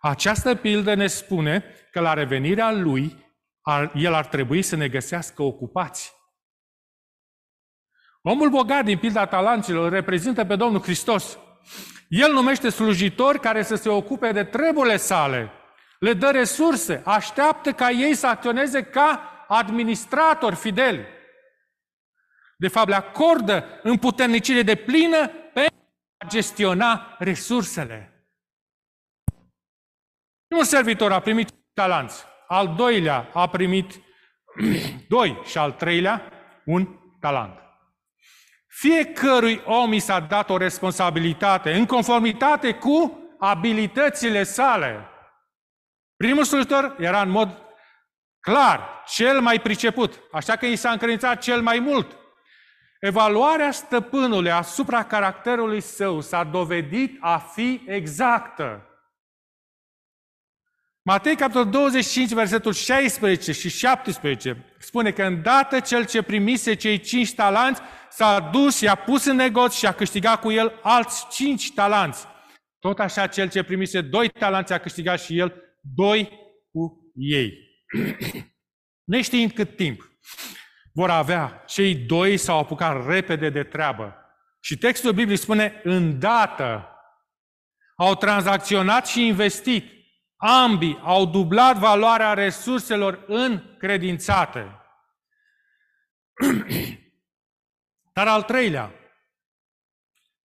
Această 0.00 0.54
pildă 0.54 0.94
ne 0.94 1.06
spune 1.06 1.64
că 1.90 2.00
la 2.00 2.12
revenirea 2.12 2.72
lui, 2.72 3.24
el 3.94 4.14
ar 4.14 4.26
trebui 4.26 4.62
să 4.62 4.76
ne 4.76 4.88
găsească 4.88 5.42
ocupați. 5.42 6.17
Omul 8.30 8.50
bogat 8.50 8.84
din 8.84 8.98
pilda 8.98 9.26
talanților 9.26 9.84
îl 9.84 9.90
reprezintă 9.90 10.44
pe 10.44 10.56
Domnul 10.56 10.82
Hristos. 10.82 11.38
El 12.08 12.32
numește 12.32 12.68
slujitori 12.68 13.40
care 13.40 13.62
să 13.62 13.74
se 13.74 13.88
ocupe 13.88 14.32
de 14.32 14.44
treburile 14.44 14.96
sale, 14.96 15.50
le 15.98 16.12
dă 16.12 16.30
resurse, 16.30 17.02
așteaptă 17.04 17.72
ca 17.72 17.90
ei 17.90 18.14
să 18.14 18.26
acționeze 18.26 18.82
ca 18.82 19.20
administratori 19.48 20.56
fideli. 20.56 21.06
De 22.56 22.68
fapt, 22.68 22.88
le 22.88 22.94
acordă 22.94 23.64
împuternicire 23.82 24.62
de 24.62 24.74
plină 24.74 25.28
pentru 25.28 25.74
a 26.16 26.26
gestiona 26.26 27.16
resursele. 27.18 28.26
Un 30.56 30.64
servitor 30.64 31.12
a 31.12 31.20
primit 31.20 31.48
talanți, 31.74 32.24
al 32.48 32.74
doilea 32.74 33.30
a 33.32 33.48
primit 33.48 34.00
doi 35.08 35.40
și 35.44 35.58
al 35.58 35.72
treilea 35.72 36.32
un 36.64 36.98
talent. 37.20 37.67
Fiecărui 38.80 39.62
om 39.64 39.92
i 39.92 39.98
s-a 39.98 40.20
dat 40.20 40.50
o 40.50 40.56
responsabilitate 40.56 41.72
în 41.74 41.86
conformitate 41.86 42.74
cu 42.74 43.18
abilitățile 43.38 44.42
sale. 44.42 45.08
Primul 46.16 46.44
slujitor 46.44 46.96
era 46.98 47.22
în 47.22 47.30
mod 47.30 47.62
clar 48.40 49.02
cel 49.06 49.40
mai 49.40 49.60
priceput, 49.60 50.20
așa 50.32 50.56
că 50.56 50.66
i 50.66 50.76
s-a 50.76 50.90
încredințat 50.90 51.40
cel 51.40 51.62
mai 51.62 51.78
mult. 51.78 52.16
Evaluarea 53.00 53.70
stăpânului 53.70 54.50
asupra 54.50 55.04
caracterului 55.04 55.80
său 55.80 56.20
s-a 56.20 56.44
dovedit 56.44 57.16
a 57.20 57.38
fi 57.38 57.82
exactă. 57.86 58.82
Matei, 61.02 61.36
capitolul 61.36 61.70
25, 61.70 62.32
versetul 62.32 62.72
16 62.72 63.52
și 63.52 63.68
17, 63.68 64.64
spune 64.78 65.10
că 65.10 65.22
îndată 65.22 65.80
cel 65.80 66.06
ce 66.06 66.22
primise 66.22 66.74
cei 66.74 67.00
cinci 67.00 67.34
talanți 67.34 67.80
s-a 68.10 68.40
dus, 68.40 68.80
i-a 68.80 68.94
pus 68.94 69.24
în 69.24 69.36
negoț 69.36 69.74
și 69.74 69.86
a 69.86 69.92
câștigat 69.92 70.40
cu 70.40 70.50
el 70.50 70.78
alți 70.82 71.26
cinci 71.30 71.72
talanți. 71.72 72.26
Tot 72.78 72.98
așa 72.98 73.26
cel 73.26 73.50
ce 73.50 73.62
primise 73.62 74.00
doi 74.00 74.28
talanți 74.28 74.72
a 74.72 74.78
câștigat 74.78 75.20
și 75.20 75.38
el 75.38 75.62
doi 75.80 76.28
cu 76.70 77.12
ei. 77.14 77.52
Neștiind 79.12 79.52
cât 79.52 79.76
timp 79.76 80.08
vor 80.92 81.10
avea, 81.10 81.64
cei 81.66 81.94
doi 81.94 82.36
s-au 82.36 82.58
apucat 82.58 83.06
repede 83.06 83.50
de 83.50 83.62
treabă. 83.62 84.16
Și 84.60 84.76
textul 84.76 85.12
Bibliei 85.12 85.38
spune, 85.38 85.80
îndată 85.84 86.88
au 87.96 88.14
tranzacționat 88.14 89.06
și 89.06 89.26
investit 89.26 89.96
Ambii 90.40 91.00
au 91.02 91.26
dublat 91.26 91.76
valoarea 91.76 92.32
resurselor 92.32 93.24
încredințate. 93.26 94.80
Dar 98.18 98.28
al 98.28 98.42
treilea, 98.42 98.92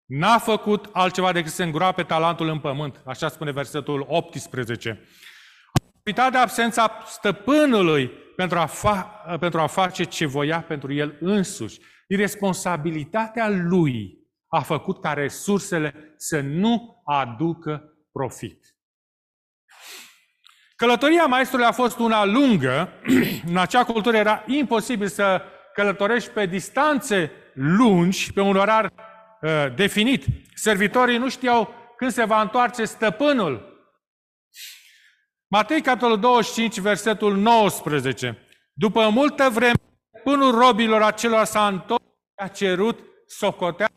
n-a 0.04 0.38
făcut 0.38 0.88
altceva 0.92 1.32
decât 1.32 1.52
să 1.52 1.62
îngroape 1.62 2.02
talentul 2.02 2.48
în 2.48 2.58
pământ, 2.58 3.00
așa 3.04 3.28
spune 3.28 3.50
versetul 3.50 4.06
18. 4.08 4.90
A 5.72 5.90
profitat 5.92 6.32
de 6.32 6.38
absența 6.38 7.02
stăpânului 7.06 8.08
pentru 8.36 8.58
a, 8.58 8.68
fa- 8.68 9.38
pentru 9.38 9.60
a 9.60 9.66
face 9.66 10.04
ce 10.04 10.26
voia 10.26 10.62
pentru 10.62 10.92
el 10.92 11.16
însuși. 11.20 11.80
Irresponsabilitatea 12.08 13.48
lui 13.48 14.18
a 14.48 14.60
făcut 14.60 15.00
ca 15.00 15.12
resursele 15.12 16.14
să 16.16 16.40
nu 16.40 17.02
aducă 17.04 17.82
profit. 18.12 18.76
Călătoria 20.76 21.26
maestrului 21.26 21.66
a 21.66 21.72
fost 21.72 21.98
una 21.98 22.24
lungă. 22.24 22.92
În 23.48 23.56
acea 23.56 23.84
cultură 23.84 24.16
era 24.16 24.44
imposibil 24.46 25.08
să 25.08 25.42
călătorești 25.74 26.30
pe 26.30 26.46
distanțe 26.46 27.32
lungi, 27.54 28.32
pe 28.32 28.40
un 28.40 28.56
orar 28.56 28.92
uh, 29.40 29.74
definit. 29.74 30.24
Servitorii 30.54 31.18
nu 31.18 31.28
știau 31.28 31.74
când 31.96 32.10
se 32.10 32.24
va 32.24 32.40
întoarce 32.40 32.84
stăpânul. 32.84 33.72
Matei, 35.46 35.80
capitolul 35.80 36.20
25, 36.20 36.80
versetul 36.80 37.36
19. 37.36 38.38
După 38.72 39.08
multă 39.08 39.48
vreme, 39.48 39.74
stăpânul 40.08 40.58
robilor 40.58 41.02
acelor 41.02 41.44
s-a 41.44 41.66
întors 41.66 42.02
și 42.02 42.44
a 42.44 42.48
cerut 42.48 43.00
socotea. 43.26 43.88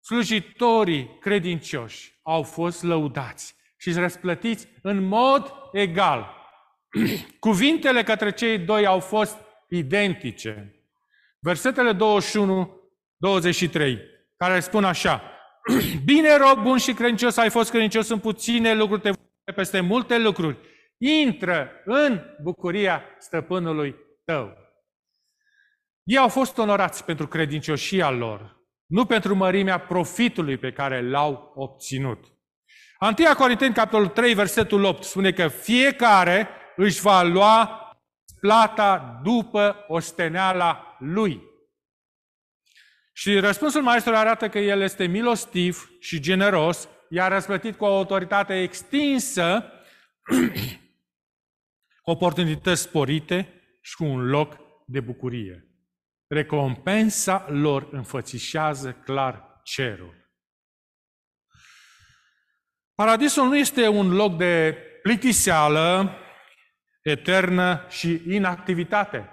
Slujitorii 0.00 1.18
credincioși 1.20 2.18
au 2.22 2.42
fost 2.42 2.82
lăudați 2.82 3.54
și 3.76 3.92
răsplătiți 3.92 4.68
în 4.82 5.02
mod 5.02 5.52
egal. 5.72 6.34
Cuvintele 7.40 8.02
către 8.02 8.32
cei 8.32 8.58
doi 8.58 8.86
au 8.86 9.00
fost 9.00 9.36
identice. 9.68 10.79
Versetele 11.42 11.94
21-23, 11.94 11.98
care 14.36 14.60
spun 14.60 14.84
așa, 14.84 15.22
Bine, 16.04 16.36
rob 16.36 16.62
bun 16.62 16.78
și 16.78 16.92
credincios, 16.92 17.36
ai 17.36 17.50
fost 17.50 17.70
credincios 17.70 18.08
în 18.08 18.18
puține 18.18 18.74
lucruri, 18.74 19.00
te 19.00 19.52
peste 19.54 19.80
multe 19.80 20.18
lucruri. 20.18 20.58
Intră 20.98 21.70
în 21.84 22.20
bucuria 22.42 23.02
stăpânului 23.18 23.94
tău. 24.24 24.56
Ei 26.02 26.18
au 26.18 26.28
fost 26.28 26.58
onorați 26.58 27.04
pentru 27.04 27.28
credincioșia 27.28 28.10
lor, 28.10 28.56
nu 28.86 29.06
pentru 29.06 29.34
mărimea 29.34 29.78
profitului 29.78 30.56
pe 30.56 30.72
care 30.72 31.08
l-au 31.08 31.52
obținut. 31.54 32.24
Antia 32.98 33.34
Corinteni, 33.34 33.74
capitolul 33.74 34.08
3, 34.08 34.34
versetul 34.34 34.84
8, 34.84 35.02
spune 35.02 35.32
că 35.32 35.48
fiecare 35.48 36.48
își 36.76 37.00
va 37.00 37.22
lua 37.22 37.80
plata 38.40 39.20
după 39.22 39.84
osteneala 39.88 40.89
lui. 41.00 41.42
Și 43.12 43.38
răspunsul 43.38 43.82
maestrului 43.82 44.18
arată 44.18 44.48
că 44.48 44.58
el 44.58 44.80
este 44.80 45.06
milostiv 45.06 45.90
și 46.00 46.20
generos, 46.20 46.88
i-a 47.08 47.28
răsplătit 47.28 47.76
cu 47.76 47.84
o 47.84 47.96
autoritate 47.96 48.62
extinsă, 48.62 49.72
oportunități 52.02 52.82
sporite 52.82 53.62
și 53.80 53.96
cu 53.96 54.04
un 54.04 54.26
loc 54.26 54.56
de 54.86 55.00
bucurie. 55.00 55.64
Recompensa 56.26 57.46
lor 57.48 57.88
înfățișează 57.92 58.92
clar 58.92 59.60
cerul. 59.62 60.20
Paradisul 62.94 63.46
nu 63.46 63.56
este 63.56 63.88
un 63.88 64.12
loc 64.12 64.36
de 64.36 64.76
plictiseală 65.02 66.14
eternă 67.02 67.86
și 67.88 68.22
inactivitate. 68.26 69.28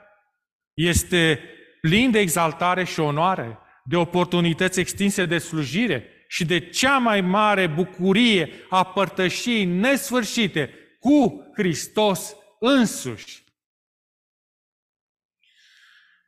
Este 0.73 1.39
plin 1.81 2.11
de 2.11 2.19
exaltare 2.19 2.83
și 2.83 2.99
onoare, 2.99 3.57
de 3.83 3.95
oportunități 3.95 4.79
extinse 4.79 5.25
de 5.25 5.37
slujire 5.37 6.17
și 6.27 6.45
de 6.45 6.59
cea 6.59 6.97
mai 6.97 7.21
mare 7.21 7.67
bucurie 7.67 8.49
a 8.69 8.83
părtășiei 8.83 9.65
nesfârșite 9.65 10.73
cu 10.99 11.49
Hristos 11.55 12.35
însuși. 12.59 13.43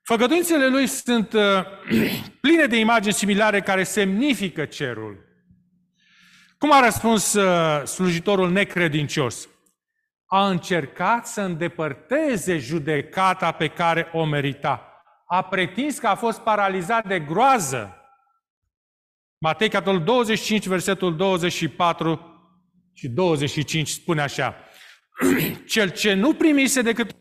Făgăduințele 0.03 0.67
lui 0.67 0.87
sunt 0.87 1.33
uh, 1.33 1.41
pline 2.41 2.65
de 2.65 2.79
imagini 2.79 3.13
similare 3.13 3.61
care 3.61 3.83
semnifică 3.83 4.65
cerul. 4.65 5.27
Cum 6.57 6.71
a 6.71 6.79
răspuns 6.83 7.33
uh, 7.33 7.85
slujitorul 7.85 8.51
necredincios? 8.51 9.49
A 10.25 10.49
încercat 10.49 11.27
să 11.27 11.41
îndepărteze 11.41 12.57
judecata 12.57 13.51
pe 13.51 13.67
care 13.67 14.09
o 14.13 14.25
merita. 14.25 14.88
A 15.31 15.41
pretins 15.41 15.99
că 15.99 16.07
a 16.07 16.15
fost 16.15 16.39
paralizat 16.39 17.07
de 17.07 17.19
groază. 17.19 17.93
Matei, 19.37 19.69
capitolul 19.69 20.03
25, 20.03 20.67
versetul 20.67 21.15
24 21.15 22.19
și 22.93 23.07
25 23.07 23.89
spune 23.89 24.21
așa. 24.21 24.55
Cel 25.67 25.89
ce 25.89 26.13
nu 26.13 26.33
primise 26.33 26.81
decât 26.81 27.15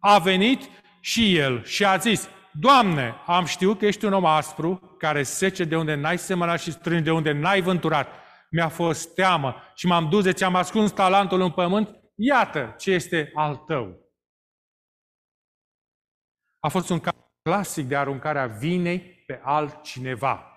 a 0.00 0.18
venit 0.18 0.70
și 1.00 1.36
el 1.36 1.64
și 1.64 1.84
a 1.84 1.96
zis, 1.96 2.28
Doamne, 2.52 3.14
am 3.26 3.44
știut 3.44 3.78
că 3.78 3.86
ești 3.86 4.04
un 4.04 4.12
om 4.12 4.24
aspru, 4.24 4.96
care 4.98 5.22
sece 5.22 5.64
de 5.64 5.76
unde 5.76 5.94
n-ai 5.94 6.18
semănat 6.18 6.60
și 6.60 6.72
strânge 6.72 7.02
de 7.02 7.10
unde 7.10 7.32
n-ai 7.32 7.60
vânturat 7.60 8.08
mi-a 8.50 8.68
fost 8.68 9.14
teamă 9.14 9.54
și 9.74 9.86
m-am 9.86 10.08
dus 10.08 10.24
de 10.24 10.32
ce 10.32 10.44
am 10.44 10.54
ascuns 10.54 10.90
talentul 10.90 11.40
în 11.40 11.50
pământ, 11.50 12.00
iată 12.14 12.74
ce 12.78 12.90
este 12.90 13.30
al 13.34 13.56
tău. 13.56 14.07
A 16.60 16.68
fost 16.68 16.88
un 16.88 17.00
caz 17.00 17.14
clasic 17.42 17.86
de 17.86 17.96
aruncarea 17.96 18.46
vinei 18.46 19.22
pe 19.26 19.40
altcineva. 19.42 20.52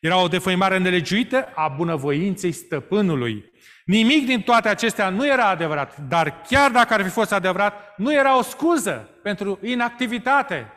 Era 0.00 0.22
o 0.22 0.28
defăimare 0.28 0.78
nelegiuită 0.78 1.52
a 1.54 1.68
bunăvoinței 1.68 2.52
stăpânului. 2.52 3.52
Nimic 3.84 4.26
din 4.26 4.42
toate 4.42 4.68
acestea 4.68 5.08
nu 5.08 5.26
era 5.26 5.48
adevărat, 5.48 5.98
dar 5.98 6.40
chiar 6.40 6.70
dacă 6.70 6.94
ar 6.94 7.02
fi 7.02 7.08
fost 7.08 7.32
adevărat, 7.32 7.96
nu 7.96 8.12
era 8.12 8.38
o 8.38 8.42
scuză 8.42 9.18
pentru 9.22 9.58
inactivitate. 9.62 10.72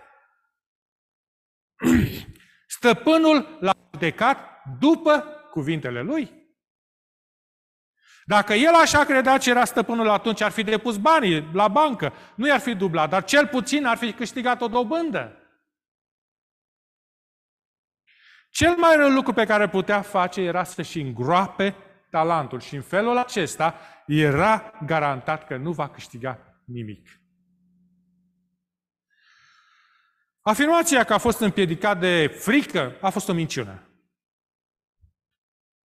Stăpânul 2.67 3.57
l-a 3.59 3.73
judecat 3.93 4.63
după 4.79 5.19
cuvintele 5.51 6.01
lui? 6.01 6.34
Dacă 8.27 8.53
el 8.53 8.73
așa 8.73 9.03
credea 9.03 9.37
ce 9.37 9.49
era 9.49 9.65
stăpânul 9.65 10.09
atunci, 10.09 10.41
ar 10.41 10.51
fi 10.51 10.63
depus 10.63 10.97
banii 10.97 11.49
la 11.53 11.67
bancă, 11.67 12.13
nu 12.35 12.47
i-ar 12.47 12.59
fi 12.59 12.75
dublat, 12.75 13.09
dar 13.09 13.23
cel 13.23 13.47
puțin 13.47 13.85
ar 13.85 13.97
fi 13.97 14.13
câștigat 14.13 14.61
o 14.61 14.67
dobândă. 14.67 15.39
Cel 18.49 18.75
mai 18.75 18.95
rău 18.95 19.09
lucru 19.09 19.33
pe 19.33 19.45
care 19.45 19.69
putea 19.69 20.01
face 20.01 20.41
era 20.41 20.63
să-și 20.63 20.99
îngroape 20.99 21.75
talentul 22.09 22.59
și 22.59 22.75
în 22.75 22.81
felul 22.81 23.17
acesta 23.17 23.79
era 24.07 24.71
garantat 24.85 25.45
că 25.45 25.57
nu 25.57 25.71
va 25.71 25.89
câștiga 25.89 26.39
nimic. 26.65 27.19
Afirmația 30.41 31.03
că 31.03 31.13
a 31.13 31.17
fost 31.17 31.39
împiedicat 31.39 31.99
de 31.99 32.27
frică 32.27 32.97
a 33.01 33.09
fost 33.09 33.29
o 33.29 33.33
minciună. 33.33 33.89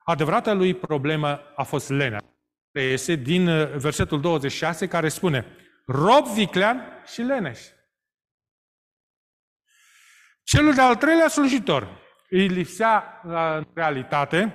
Adevărata 0.09 0.53
lui 0.53 0.73
problemă 0.73 1.41
a 1.55 1.63
fost 1.63 1.89
lenea. 1.89 2.19
Este 2.71 3.15
din 3.15 3.47
uh, 3.47 3.75
versetul 3.75 4.21
26 4.21 4.87
care 4.87 5.09
spune 5.09 5.45
rob 5.85 6.25
viclean 6.25 7.03
și 7.05 7.21
leneș. 7.21 7.59
Celul 10.43 10.73
de-al 10.73 10.95
treilea 10.95 11.27
slujitor 11.27 11.87
îi 12.29 12.47
lipsea 12.47 13.21
în 13.23 13.67
realitate 13.73 14.53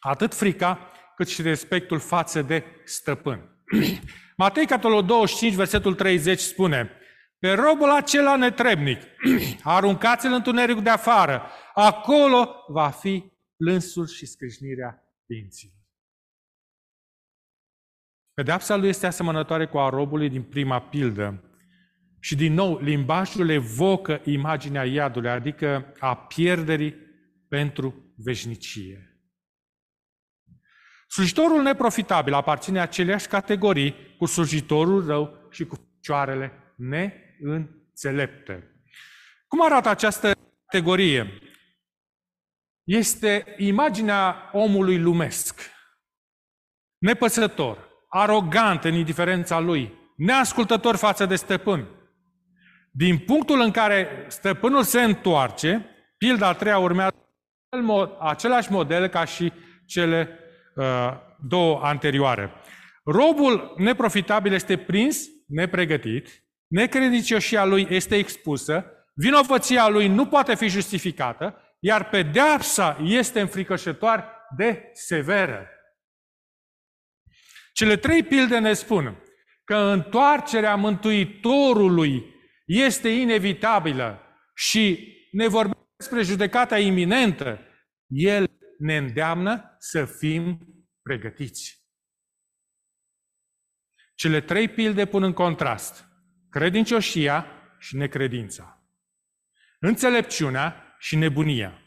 atât 0.00 0.34
frica 0.34 0.90
cât 1.16 1.28
și 1.28 1.42
respectul 1.42 1.98
față 1.98 2.42
de 2.42 2.64
stăpân. 2.84 3.64
Matei, 4.36 4.66
capitolul 4.66 5.06
25, 5.06 5.54
versetul 5.54 5.94
30 5.94 6.40
spune 6.40 6.90
Pe 7.38 7.52
robul 7.52 7.90
acela 7.90 8.36
netrebnic, 8.36 9.02
aruncați-l 9.62 10.28
în 10.28 10.34
întunericul 10.34 10.82
de 10.82 10.90
afară, 10.90 11.50
acolo 11.74 12.64
va 12.68 12.88
fi 12.88 13.34
plânsul 13.56 14.06
și 14.06 14.26
scrâșnirea 14.26 15.18
dinților. 15.26 15.74
Pedeapsa 18.34 18.76
lui 18.76 18.88
este 18.88 19.06
asemănătoare 19.06 19.66
cu 19.66 19.78
a 19.78 19.88
robului 19.88 20.28
din 20.28 20.42
prima 20.42 20.80
pildă. 20.80 21.40
Și 22.20 22.36
din 22.36 22.52
nou, 22.52 22.78
limbajul 22.78 23.48
evocă 23.48 24.20
imaginea 24.24 24.84
iadului, 24.84 25.30
adică 25.30 25.92
a 25.98 26.16
pierderii 26.16 26.94
pentru 27.48 28.14
veșnicie. 28.16 29.20
Slujitorul 31.08 31.62
neprofitabil 31.62 32.32
aparține 32.32 32.80
aceleași 32.80 33.28
categorii 33.28 33.94
cu 34.18 34.26
slujitorul 34.26 35.06
rău 35.06 35.48
și 35.50 35.64
cu 35.64 35.76
picioarele 35.76 36.52
neînțelepte. 36.76 38.70
Cum 39.46 39.64
arată 39.64 39.88
această 39.88 40.32
categorie? 40.66 41.40
Este 42.86 43.54
imaginea 43.56 44.50
omului 44.52 44.98
lumesc, 44.98 45.60
nepăsător, 46.98 47.88
arogant 48.08 48.84
în 48.84 48.94
indiferența 48.94 49.58
lui, 49.58 49.92
neascultător 50.16 50.96
față 50.96 51.26
de 51.26 51.36
stăpân. 51.36 51.88
Din 52.90 53.18
punctul 53.18 53.60
în 53.60 53.70
care 53.70 54.24
stăpânul 54.28 54.82
se 54.82 55.02
întoarce, 55.02 55.86
pilda 56.18 56.48
a 56.48 56.52
treia 56.52 56.78
urmează 56.78 57.14
același 58.20 58.72
model 58.72 59.08
ca 59.08 59.24
și 59.24 59.52
cele 59.86 60.38
uh, 60.74 60.84
două 61.48 61.80
anterioare. 61.82 62.52
Robul 63.04 63.74
neprofitabil 63.76 64.52
este 64.52 64.76
prins, 64.76 65.26
nepregătit, 65.46 66.28
necredincioșia 66.66 67.64
lui 67.64 67.86
este 67.90 68.16
expusă, 68.16 68.84
vinovăția 69.14 69.88
lui 69.88 70.08
nu 70.08 70.26
poate 70.26 70.54
fi 70.54 70.68
justificată, 70.68 71.60
iar 71.86 72.08
pedeapsa 72.08 72.98
este 73.02 73.40
înfricoșătoare 73.40 74.24
de 74.56 74.90
severă. 74.92 75.68
Cele 77.72 77.96
trei 77.96 78.22
pilde 78.22 78.58
ne 78.58 78.72
spun 78.72 79.22
că 79.64 79.76
întoarcerea 79.76 80.74
Mântuitorului 80.76 82.34
este 82.64 83.08
inevitabilă 83.08 84.20
și 84.54 85.14
ne 85.32 85.46
vorbește 85.46 85.86
despre 85.96 86.22
judecata 86.22 86.78
iminentă. 86.78 87.60
El 88.06 88.50
ne 88.78 88.96
îndeamnă 88.96 89.76
să 89.78 90.04
fim 90.04 90.58
pregătiți. 91.02 91.84
Cele 94.14 94.40
trei 94.40 94.68
pilde 94.68 95.06
pun 95.06 95.22
în 95.22 95.32
contrast 95.32 96.04
credincioșia 96.50 97.46
și 97.78 97.96
necredința, 97.96 98.86
înțelepciunea 99.78 100.85
și 100.98 101.16
nebunia, 101.16 101.82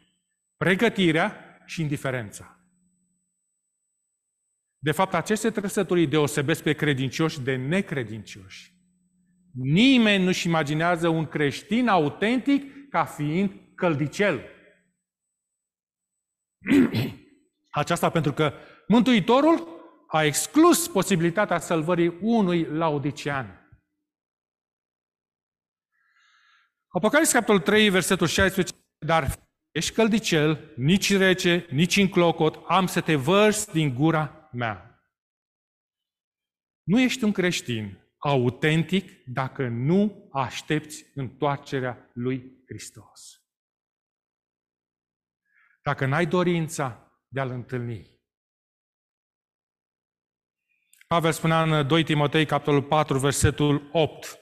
pregătirea 0.57 1.59
și 1.65 1.81
indiferența. 1.81 2.59
De 4.77 4.91
fapt, 4.91 5.13
aceste 5.13 5.49
trăsături 5.49 6.05
deosebesc 6.05 6.63
pe 6.63 6.73
credincioși 6.73 7.41
de 7.41 7.55
necredincioși. 7.55 8.73
Nimeni 9.53 10.23
nu-și 10.23 10.47
imaginează 10.47 11.07
un 11.07 11.25
creștin 11.25 11.87
autentic 11.87 12.89
ca 12.89 13.05
fiind 13.05 13.51
căldicel. 13.75 14.43
Aceasta 17.69 18.09
pentru 18.09 18.33
că 18.33 18.53
Mântuitorul 18.87 19.67
a 20.07 20.23
exclus 20.23 20.87
posibilitatea 20.87 21.59
salvării 21.59 22.17
unui 22.21 22.63
laudician. 22.63 23.69
Apocalipsa, 26.87 27.33
capitolul 27.33 27.61
3, 27.61 27.89
versetul 27.89 28.27
16, 28.27 28.73
dar 29.05 29.49
ești 29.71 29.93
căldicel, 29.93 30.73
nici 30.75 31.17
rece, 31.17 31.65
nici 31.69 31.97
în 31.97 32.09
clocot, 32.09 32.63
am 32.67 32.87
să 32.87 33.01
te 33.01 33.15
vărs 33.15 33.71
din 33.71 33.93
gura 33.93 34.49
mea. 34.51 35.03
Nu 36.83 37.01
ești 37.01 37.23
un 37.23 37.31
creștin 37.31 37.99
autentic 38.17 39.23
dacă 39.25 39.67
nu 39.67 40.29
aștepți 40.31 41.05
întoarcerea 41.13 42.09
lui 42.13 42.63
Hristos. 42.67 43.43
Dacă 45.83 46.05
n-ai 46.05 46.25
dorința 46.25 47.13
de 47.27 47.39
a-L 47.39 47.49
întâlni. 47.49 48.17
Pavel 51.07 51.31
spunea 51.31 51.63
în 51.63 51.87
2 51.87 52.03
Timotei, 52.03 52.45
capitolul 52.45 52.83
4, 52.83 53.19
versetul 53.19 53.89
8, 53.91 54.39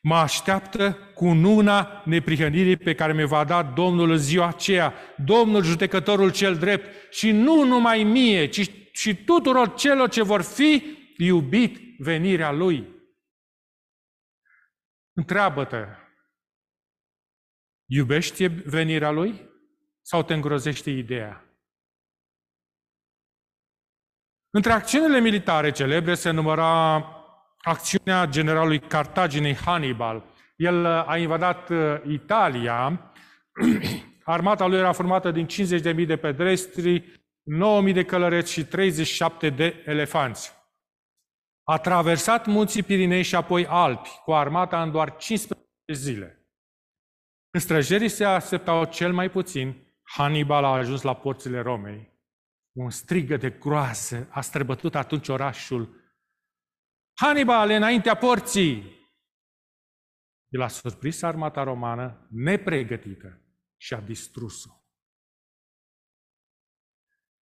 Mă 0.00 0.14
așteaptă 0.14 0.92
cu 1.14 1.32
nuna 1.32 2.02
neprihănirii 2.04 2.76
pe 2.76 2.94
care 2.94 3.12
mi 3.12 3.26
va 3.26 3.44
da 3.44 3.62
Domnul 3.62 4.10
în 4.10 4.18
ziua 4.18 4.46
aceea, 4.46 4.94
Domnul 5.16 5.62
judecătorul 5.62 6.32
cel 6.32 6.56
drept, 6.56 7.12
și 7.12 7.30
nu 7.30 7.64
numai 7.64 8.02
mie, 8.02 8.46
ci 8.46 8.70
și 8.92 9.24
tuturor 9.24 9.74
celor 9.74 10.08
ce 10.08 10.22
vor 10.22 10.42
fi 10.42 10.96
iubit 11.16 11.98
venirea 11.98 12.52
Lui. 12.52 12.96
Întreabă-te, 15.12 15.86
iubești 17.86 18.46
venirea 18.46 19.10
Lui 19.10 19.48
sau 20.02 20.22
te 20.22 20.34
îngrozește 20.34 20.90
ideea? 20.90 21.42
Între 24.50 24.72
acțiunile 24.72 25.20
militare 25.20 25.70
celebre 25.70 26.14
se 26.14 26.30
număra 26.30 26.98
acțiunea 27.68 28.26
generalului 28.26 28.78
Cartaginei 28.78 29.54
Hannibal. 29.54 30.24
El 30.56 30.86
a 30.86 31.16
invadat 31.16 31.68
uh, 31.68 31.78
Italia, 32.06 33.12
armata 34.24 34.66
lui 34.66 34.78
era 34.78 34.92
formată 34.92 35.30
din 35.30 35.46
50.000 35.46 36.06
de 36.06 36.16
pedestri, 36.16 37.00
9.000 37.86 37.92
de 37.92 38.04
călăreți 38.04 38.52
și 38.52 38.64
37 38.64 39.50
de 39.50 39.82
elefanți. 39.86 40.56
A 41.64 41.78
traversat 41.78 42.46
munții 42.46 42.82
Pirinei 42.82 43.22
și 43.22 43.34
apoi 43.34 43.66
Alpi, 43.66 44.08
cu 44.24 44.32
armata 44.32 44.82
în 44.82 44.90
doar 44.90 45.16
15 45.16 45.66
zile. 45.92 46.48
Când 47.50 47.62
străjerii 47.62 48.08
se 48.08 48.24
așteptau 48.24 48.84
cel 48.84 49.12
mai 49.12 49.30
puțin, 49.30 49.76
Hannibal 50.02 50.64
a 50.64 50.72
ajuns 50.72 51.02
la 51.02 51.14
porțile 51.14 51.60
Romei. 51.60 52.12
Un 52.72 52.90
strigă 52.90 53.36
de 53.36 53.50
groasă 53.50 54.26
a 54.30 54.40
străbătut 54.40 54.94
atunci 54.94 55.28
orașul. 55.28 55.97
Hannibal, 57.20 57.70
înaintea 57.70 58.16
porții! 58.16 58.96
El 60.48 60.60
a 60.60 60.68
surprins 60.68 61.22
armata 61.22 61.62
romană 61.62 62.28
nepregătită 62.30 63.40
și 63.76 63.94
a 63.94 64.00
distrus-o. 64.00 64.70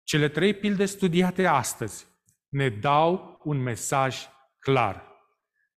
Cele 0.03 0.29
trei 0.29 0.55
pilde 0.55 0.85
studiate 0.85 1.47
astăzi 1.47 2.07
ne 2.49 2.69
dau 2.69 3.41
un 3.45 3.63
mesaj 3.63 4.27
clar. 4.59 5.13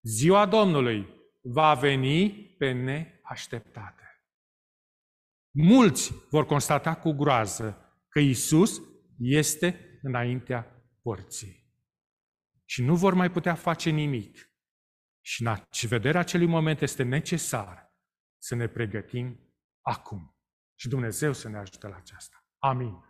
Ziua 0.02 0.46
Domnului 0.46 1.06
va 1.40 1.74
veni 1.74 2.30
pe 2.58 2.72
neașteptate. 2.72 4.22
Mulți 5.50 6.12
vor 6.30 6.46
constata 6.46 6.96
cu 6.96 7.12
groază 7.12 7.96
că 8.08 8.18
Isus 8.18 8.80
este 9.18 9.98
înaintea 10.02 10.90
porții. 11.02 11.58
Și 12.68 12.83
nu 12.83 12.96
vor 12.96 13.14
mai 13.14 13.31
putea 13.31 13.54
face 13.54 13.90
nimic. 13.90 14.52
Și 15.20 15.42
în 15.42 15.48
vederea 15.87 16.20
acelui 16.20 16.46
moment 16.46 16.81
este 16.81 17.02
necesar 17.02 17.94
să 18.38 18.54
ne 18.54 18.68
pregătim 18.68 19.54
acum. 19.81 20.37
Și 20.74 20.88
Dumnezeu 20.88 21.33
să 21.33 21.48
ne 21.48 21.59
ajute 21.59 21.88
la 21.88 21.96
aceasta. 21.96 22.44
Amin. 22.59 23.08